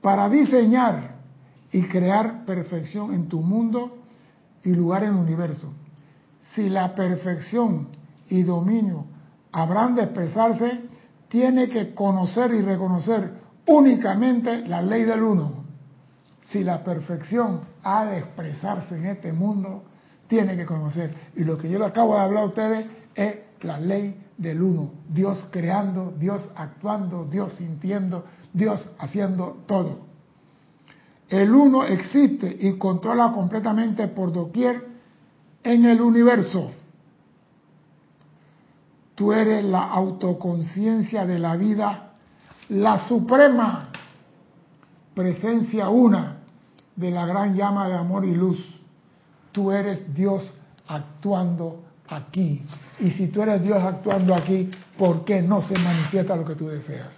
[0.00, 1.16] para diseñar
[1.72, 3.98] y crear perfección en tu mundo
[4.64, 5.72] y lugar en el universo.
[6.54, 7.88] Si la perfección
[8.28, 9.06] y dominio
[9.52, 10.80] habrán de expresarse,
[11.28, 13.32] tiene que conocer y reconocer
[13.66, 15.64] únicamente la ley del uno.
[16.42, 19.84] Si la perfección ha de expresarse en este mundo,
[20.28, 21.14] tiene que conocer.
[21.34, 24.90] Y lo que yo le acabo de hablar a ustedes es la ley del uno.
[25.08, 30.06] Dios creando, Dios actuando, Dios sintiendo, Dios haciendo todo.
[31.28, 34.95] El uno existe y controla completamente por doquier
[35.66, 36.70] en el universo.
[39.16, 42.12] Tú eres la autoconciencia de la vida,
[42.68, 43.88] la suprema
[45.12, 46.36] presencia una
[46.94, 48.78] de la gran llama de amor y luz.
[49.50, 50.54] Tú eres Dios
[50.86, 52.62] actuando aquí.
[53.00, 56.68] Y si tú eres Dios actuando aquí, ¿por qué no se manifiesta lo que tú
[56.68, 57.10] deseas?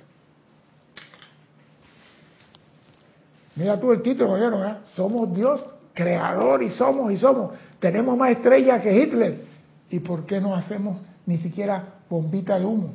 [3.56, 4.76] Mira tú el título, ¿eh?
[4.94, 5.60] Somos Dios,
[5.92, 7.50] creador y somos y somos.
[7.80, 9.44] Tenemos más estrellas que Hitler.
[9.90, 12.94] ¿Y por qué no hacemos ni siquiera bombita de humo?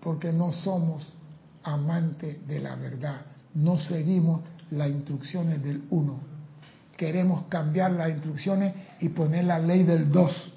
[0.00, 1.06] Porque no somos
[1.62, 3.22] amantes de la verdad.
[3.54, 6.20] No seguimos las instrucciones del uno.
[6.96, 10.52] Queremos cambiar las instrucciones y poner la ley del dos.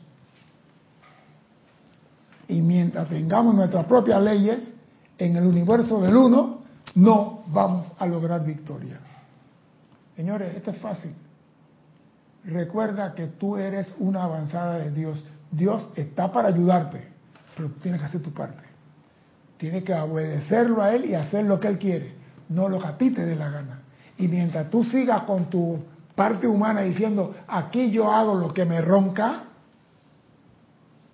[2.48, 4.74] Y mientras tengamos nuestras propias leyes
[5.18, 6.60] en el universo del uno,
[6.96, 9.00] no vamos a lograr victoria.
[10.16, 11.14] Señores, esto es fácil.
[12.46, 15.24] Recuerda que tú eres una avanzada de Dios.
[15.52, 17.08] Dios está para ayudarte,
[17.56, 18.64] pero tienes que hacer tu parte.
[19.58, 22.14] Tienes que obedecerlo a Él y hacer lo que Él quiere,
[22.50, 23.82] no lo que a ti te dé la gana.
[24.18, 25.80] Y mientras tú sigas con tu
[26.16, 29.46] parte humana diciendo, aquí yo hago lo que me ronca,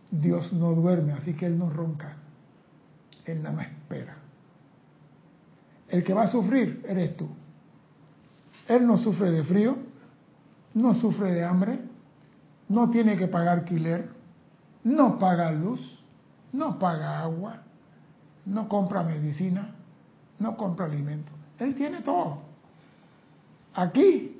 [0.10, 2.16] Dios no duerme, así que Él no ronca.
[3.26, 4.18] Él nada más espera.
[5.88, 7.30] El que va a sufrir eres tú.
[8.68, 9.78] Él no sufre de frío,
[10.74, 11.80] no sufre de hambre,
[12.68, 14.10] no tiene que pagar alquiler,
[14.84, 15.82] no paga luz,
[16.54, 17.58] no paga agua,
[18.46, 19.76] no compra medicina,
[20.40, 21.32] no compra alimento.
[21.60, 22.40] Él tiene todo.
[23.76, 24.38] Aquí,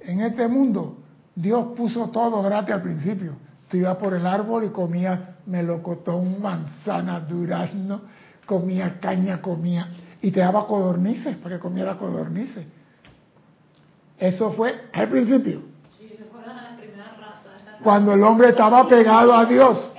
[0.00, 0.98] en este mundo,
[1.34, 3.32] Dios puso todo gratis al principio.
[3.68, 8.02] Tú ibas por el árbol y comías melocotón, manzana, durazno,
[8.46, 9.88] comía caña, comía
[10.22, 12.66] y te daba codornices para que comiera codornices.
[14.18, 15.62] Eso fue al principio.
[17.82, 19.92] Cuando el hombre estaba pegado a Dios.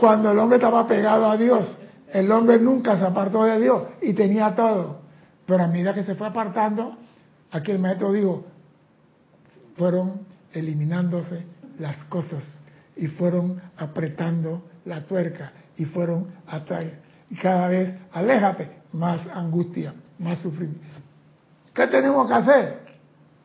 [0.00, 1.78] Cuando el hombre estaba pegado a Dios.
[2.12, 5.00] El hombre nunca se apartó de Dios y tenía todo.
[5.46, 6.96] Pero a medida que se fue apartando,
[7.50, 8.44] aquí el maestro dijo,
[9.76, 10.20] fueron
[10.52, 11.44] eliminándose
[11.78, 12.44] las cosas
[12.96, 16.86] y fueron apretando la tuerca y fueron atrás.
[17.30, 20.82] Y cada vez, aléjate, más angustia, más sufrimiento.
[21.74, 22.87] ¿Qué tenemos que hacer?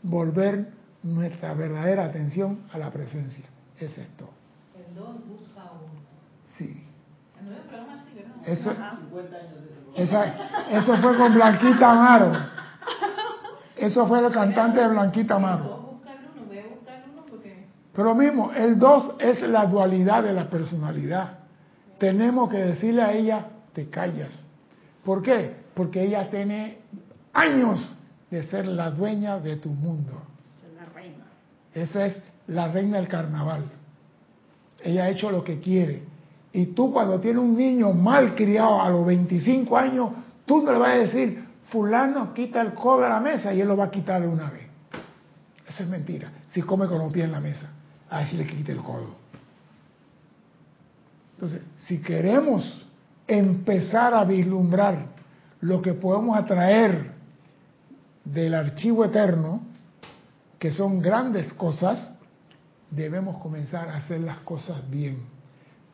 [0.04, 0.68] Volver
[1.02, 3.46] nuestra verdadera atención a la presencia.
[3.80, 4.30] Es esto.
[4.88, 6.02] El dos busca uno.
[6.58, 6.86] Sí.
[8.46, 8.98] Eso, Ajá.
[9.96, 12.32] esa- eso fue con Blanquita Amaro.
[13.78, 15.64] Eso fue el cantante de Blanquita Amaro.
[15.64, 17.66] Dos busca el uno, voy a buscar el uno porque...
[17.94, 21.40] Pero lo mismo, el 2 es la dualidad de la personalidad.
[21.98, 24.32] Tenemos que decirle a ella, te callas.
[25.04, 25.56] ¿Por qué?
[25.74, 26.80] Porque ella tiene
[27.34, 27.93] años
[28.34, 30.24] de ser la dueña de tu mundo.
[30.76, 31.24] La reina.
[31.72, 33.66] Esa es la reina del carnaval.
[34.84, 36.02] Ella ha hecho lo que quiere.
[36.52, 40.10] Y tú cuando tienes un niño mal criado a los 25 años,
[40.48, 43.68] tú no le vas a decir, fulano quita el codo de la mesa y él
[43.68, 44.68] lo va a quitar de una vez.
[45.68, 46.32] Eso es mentira.
[46.52, 47.70] Si come con los pies en la mesa,
[48.10, 49.16] a decirle que quite el codo.
[51.36, 52.88] Entonces, si queremos
[53.28, 55.06] empezar a vislumbrar
[55.62, 57.13] lo que podemos atraer
[58.26, 59.62] del archivo eterno,
[60.60, 62.14] que son grandes cosas,
[62.90, 65.24] debemos comenzar a hacer las cosas bien,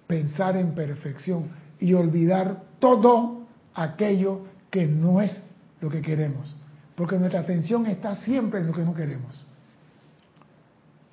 [0.06, 1.50] pensar en perfección
[1.80, 5.42] y olvidar todo aquello que no es
[5.82, 6.56] lo que queremos,
[6.96, 9.44] porque nuestra atención está siempre en lo que no queremos.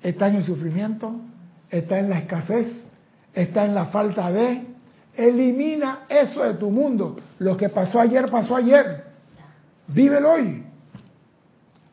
[0.01, 1.15] Está en el sufrimiento,
[1.69, 2.67] está en la escasez,
[3.33, 4.65] está en la falta de...
[5.15, 7.17] Elimina eso de tu mundo.
[7.39, 9.03] Lo que pasó ayer, pasó ayer.
[9.87, 10.66] Vívelo hoy.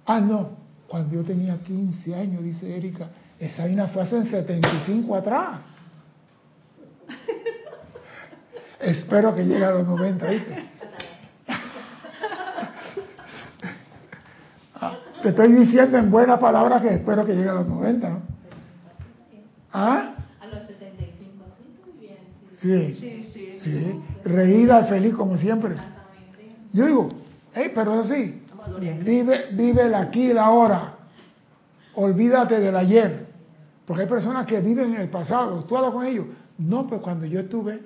[0.06, 0.50] Ah, no.
[0.88, 3.08] Cuando yo tenía 15 años, dice Erika,
[3.38, 5.60] esa vaina fue hace 75 atrás.
[8.80, 10.68] Espero que llegue a los 90, ¿viste?
[14.74, 18.22] Ah, Te estoy diciendo en buenas palabras que espero que llegue a los 90, ¿no?
[19.72, 20.14] ¿Ah?
[20.40, 22.18] A los 75, sí, muy bien.
[22.60, 23.60] Sí, Sí, Sí, sí.
[23.62, 24.00] sí.
[24.28, 25.76] Reída y feliz como siempre.
[26.72, 27.08] Yo digo,
[27.54, 28.42] hey, pero eso sí,
[28.78, 30.94] vive, vive el aquí y el ahora.
[31.94, 33.26] Olvídate del ayer.
[33.86, 35.64] Porque hay personas que viven en el pasado.
[35.64, 36.26] Tú hablas con ellos.
[36.58, 37.80] No, pues cuando yo estuve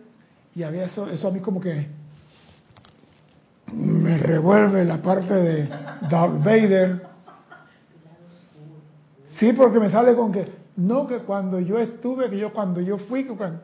[0.54, 1.88] y había eso, eso a mí como que
[3.72, 5.68] me revuelve la parte de
[6.10, 7.06] Darth Vader.
[9.24, 12.98] Sí, porque me sale con que, no, que cuando yo estuve, que yo cuando yo
[12.98, 13.60] fui, que cuando...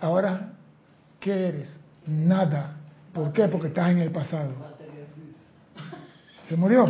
[0.00, 0.52] Ahora,
[1.18, 1.76] ¿qué eres?
[2.06, 2.79] Nada.
[3.12, 3.48] ¿Por qué?
[3.48, 4.52] Porque estás en el pasado.
[6.48, 6.86] ¿Se murió?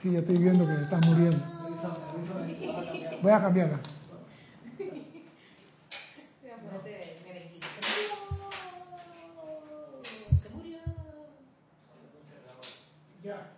[0.00, 1.38] Sí, yo estoy viendo que está muriendo.
[3.22, 3.80] Voy a cambiarla.
[13.22, 13.54] Se.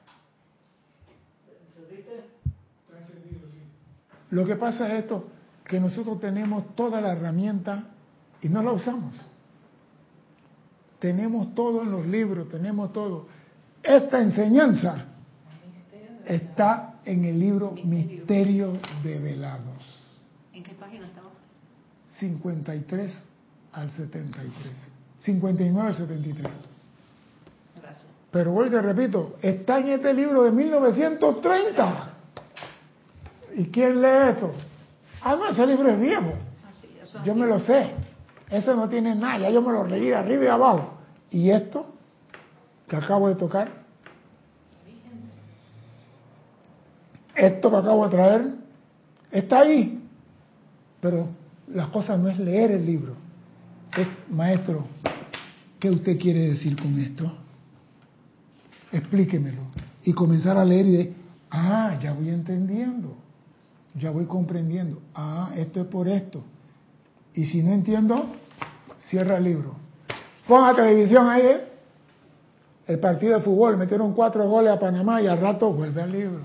[4.31, 5.29] Lo que pasa es esto,
[5.65, 7.85] que nosotros tenemos toda la herramienta
[8.43, 9.15] y no la usamos.
[11.07, 13.29] Tenemos todo en los libros, tenemos todo.
[13.81, 15.05] Esta enseñanza
[16.25, 18.73] está en el libro Misterio
[19.05, 20.19] de Velados,
[20.53, 21.31] ¿En qué página estamos?
[22.19, 23.23] 53
[23.75, 24.53] al 73,
[25.21, 26.53] 59 al 73.
[27.81, 28.07] Gracias.
[28.33, 32.09] Pero vuelvo y te repito, está en este libro de 1930.
[33.55, 34.51] ¿Y quién lee esto?
[35.23, 36.33] Ah, no, ese libro es viejo.
[37.01, 37.93] Es Yo me lo sé.
[38.51, 40.96] Eso no tiene nada, ya yo me lo leí de arriba y de abajo.
[41.31, 41.87] ¿Y esto
[42.89, 43.85] que acabo de tocar?
[47.35, 48.55] Esto que acabo de traer
[49.31, 50.03] está ahí.
[51.01, 51.29] Pero
[51.69, 53.15] la cosa no es leer el libro.
[53.97, 54.87] Es, maestro,
[55.79, 57.33] ¿qué usted quiere decir con esto?
[58.93, 59.63] Explíquemelo.
[60.05, 61.15] Y comenzar a leer y de,
[61.51, 63.17] ah, ya voy entendiendo.
[63.95, 65.01] Ya voy comprendiendo.
[65.15, 66.45] Ah, esto es por esto.
[67.35, 68.27] Y si no entiendo,
[68.99, 69.86] cierra el libro.
[70.47, 71.61] Pon la televisión ahí, ¿eh?
[72.87, 76.41] el partido de fútbol, metieron cuatro goles a Panamá y al rato vuelve al libro.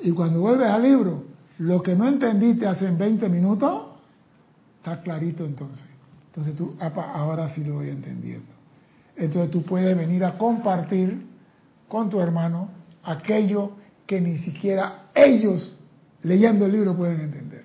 [0.00, 1.24] Y cuando vuelves al libro,
[1.58, 3.82] lo que no entendiste hace 20 minutos,
[4.78, 5.84] está clarito entonces.
[6.28, 8.46] Entonces tú, ahora sí lo voy entendiendo.
[9.16, 11.26] Entonces tú puedes venir a compartir
[11.88, 12.70] con tu hermano
[13.02, 13.72] aquello
[14.06, 15.78] que ni siquiera ellos
[16.22, 17.64] leyendo el libro pueden entender.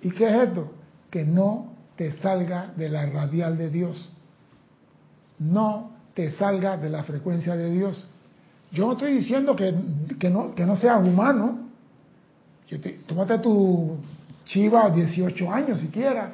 [0.00, 0.72] ¿Y qué es esto?
[1.10, 1.71] Que no
[2.02, 4.10] te salga de la radial de Dios.
[5.38, 8.04] No te salga de la frecuencia de Dios.
[8.72, 9.72] Yo no estoy diciendo que,
[10.18, 11.68] que no, que no seas humano.
[12.68, 13.98] Te, tómate tu
[14.46, 16.32] chiva a 18 años siquiera.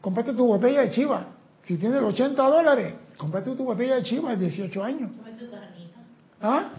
[0.00, 1.26] Cómprate tu botella de chiva.
[1.62, 5.10] Si tienes 80 dólares, cómprate tu botella de chiva a 18 años.
[5.36, 5.98] Tu carnita.
[6.40, 6.70] ¿Ah?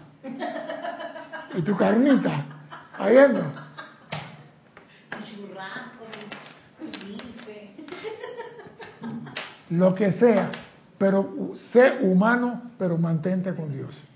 [1.58, 2.46] Y tu carnita.
[2.96, 3.16] ¿Ahí?
[5.10, 6.04] Tu churrasco,
[6.80, 7.74] tu bife.
[9.70, 10.50] Lo que sea,
[10.98, 14.06] pero sé humano, pero mantente con Dios.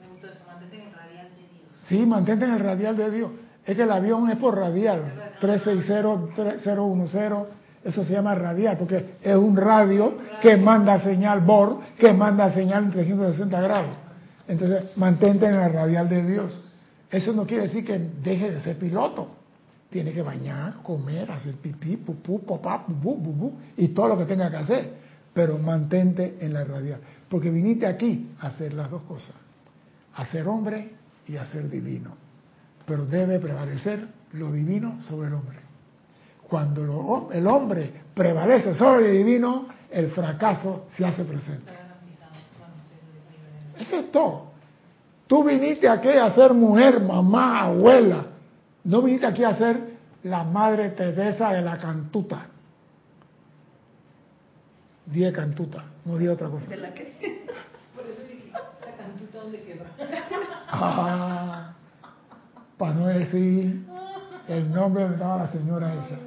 [0.00, 1.64] Me gustó eso, mantente en el radial de Dios.
[1.88, 3.30] Sí, mantente en el radial de Dios.
[3.64, 5.02] Es que el avión es por radial,
[5.40, 7.46] 360-010,
[7.84, 12.84] eso se llama radial, porque es un radio que manda señal BOR, que manda señal
[12.84, 13.96] en 360 grados.
[14.48, 16.60] Entonces, mantente en el radial de Dios.
[17.10, 19.35] Eso no quiere decir que deje de ser piloto.
[19.96, 24.50] Tiene que bañar, comer, hacer pipí, pupú, papá, bubú, bubú, y todo lo que tenga
[24.50, 24.92] que hacer.
[25.32, 27.00] Pero mantente en la radial.
[27.30, 29.34] Porque viniste aquí a hacer las dos cosas.
[30.14, 30.90] A ser hombre
[31.26, 32.10] y a ser divino.
[32.84, 35.60] Pero debe prevalecer lo divino sobre el hombre.
[36.46, 41.72] Cuando el hombre prevalece sobre el divino, el fracaso se hace presente.
[43.80, 44.50] Eso es todo.
[45.26, 48.35] Tú viniste aquí a ser mujer, mamá, abuela.
[48.86, 52.46] No viniste aquí a ser la madre Teresa de la cantuta.
[55.06, 56.68] Dije cantuta, no dije otra cosa.
[56.68, 57.04] ¿De la que?
[57.96, 59.84] Por eso dije, esa cantuta dónde quedó.
[60.68, 61.72] Ah,
[62.78, 63.86] para no decir
[64.46, 66.18] el nombre donde estaba la señora esa.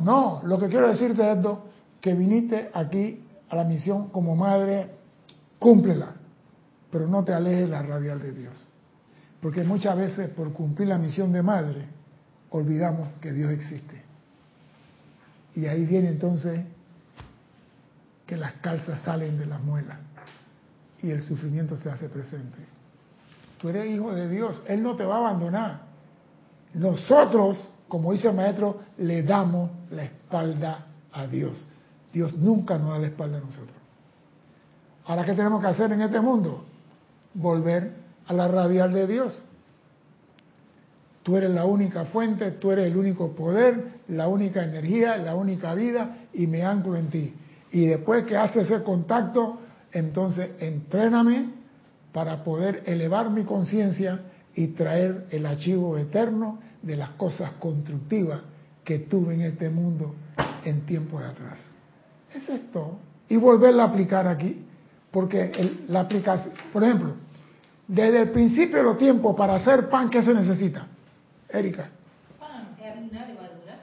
[0.00, 1.64] No, lo que quiero decirte es esto,
[2.00, 4.90] que viniste aquí a la misión como madre,
[5.58, 6.12] cúmplela,
[6.90, 8.68] pero no te alejes de la radial de Dios.
[9.44, 11.84] Porque muchas veces por cumplir la misión de madre,
[12.48, 14.02] olvidamos que Dios existe.
[15.54, 16.62] Y ahí viene entonces
[18.24, 19.98] que las calzas salen de las muelas
[21.02, 22.56] y el sufrimiento se hace presente.
[23.60, 25.80] Tú eres hijo de Dios, Él no te va a abandonar.
[26.72, 31.66] Nosotros, como dice el maestro, le damos la espalda a Dios.
[32.14, 33.76] Dios nunca nos da la espalda a nosotros.
[35.04, 36.64] Ahora, ¿qué tenemos que hacer en este mundo?
[37.34, 39.42] Volver a la radial de Dios.
[41.22, 45.74] Tú eres la única fuente, tú eres el único poder, la única energía, la única
[45.74, 47.34] vida y me anclo en ti.
[47.72, 49.58] Y después que haces ese contacto,
[49.90, 51.50] entonces entréname
[52.12, 54.20] para poder elevar mi conciencia
[54.54, 58.40] y traer el archivo eterno de las cosas constructivas
[58.84, 60.14] que tuve en este mundo
[60.64, 61.58] en tiempos de atrás.
[62.34, 62.98] Eso es todo.
[63.28, 64.62] Y volverla a aplicar aquí,
[65.10, 65.50] porque
[65.88, 67.14] la aplicación, por ejemplo,
[67.86, 70.86] desde el principio de los tiempos para hacer pan, ¿qué se necesita?
[71.48, 71.88] Erika.
[72.38, 73.80] Pan, harina, levadura.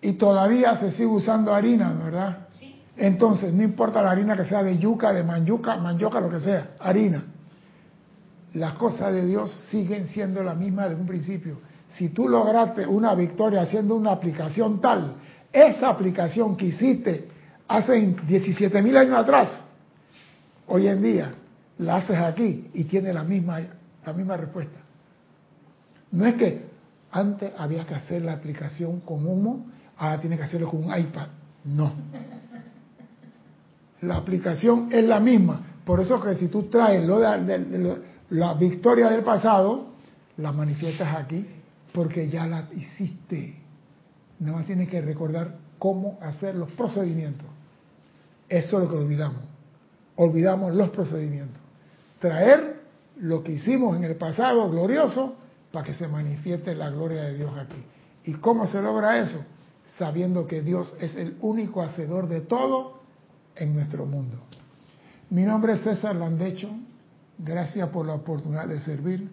[0.00, 2.48] Y todavía se sigue usando harina, ¿verdad?
[2.58, 2.80] Sí.
[2.96, 6.72] Entonces, no importa la harina que sea de yuca, de manjuca, mandioca, lo que sea,
[6.80, 7.22] harina.
[8.54, 11.58] Las cosas de Dios siguen siendo las mismas desde un principio.
[11.90, 15.14] Si tú lograste una victoria haciendo una aplicación tal,
[15.52, 17.28] esa aplicación que hiciste
[17.68, 19.62] hace 17 mil años atrás,
[20.66, 21.34] hoy en día
[21.78, 23.60] la haces aquí y tiene la misma,
[24.04, 24.78] la misma respuesta.
[26.12, 26.64] No es que
[27.10, 31.28] antes había que hacer la aplicación con humo, ahora tiene que hacerlo con un iPad.
[31.64, 31.92] No.
[34.02, 35.60] La aplicación es la misma.
[35.84, 39.92] Por eso que si tú traes lo de, la victoria del pasado,
[40.38, 41.46] la manifiestas aquí,
[41.92, 43.56] porque ya la hiciste.
[44.40, 47.46] Nada más tienes que recordar cómo hacer los procedimientos.
[48.48, 49.42] Eso es lo que olvidamos.
[50.16, 51.63] Olvidamos los procedimientos.
[52.24, 52.80] Traer
[53.16, 55.34] lo que hicimos en el pasado glorioso
[55.70, 57.84] para que se manifieste la gloria de Dios aquí.
[58.24, 59.44] ¿Y cómo se logra eso?
[59.98, 63.02] Sabiendo que Dios es el único hacedor de todo
[63.54, 64.38] en nuestro mundo.
[65.28, 66.70] Mi nombre es César Landecho.
[67.36, 69.30] Gracias por la oportunidad de servir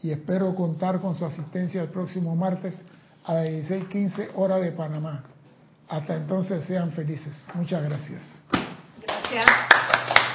[0.00, 2.82] y espero contar con su asistencia el próximo martes
[3.26, 5.22] a las 16:15 hora de Panamá.
[5.86, 7.34] Hasta entonces sean felices.
[7.52, 8.22] Muchas gracias.
[9.02, 10.31] Gracias.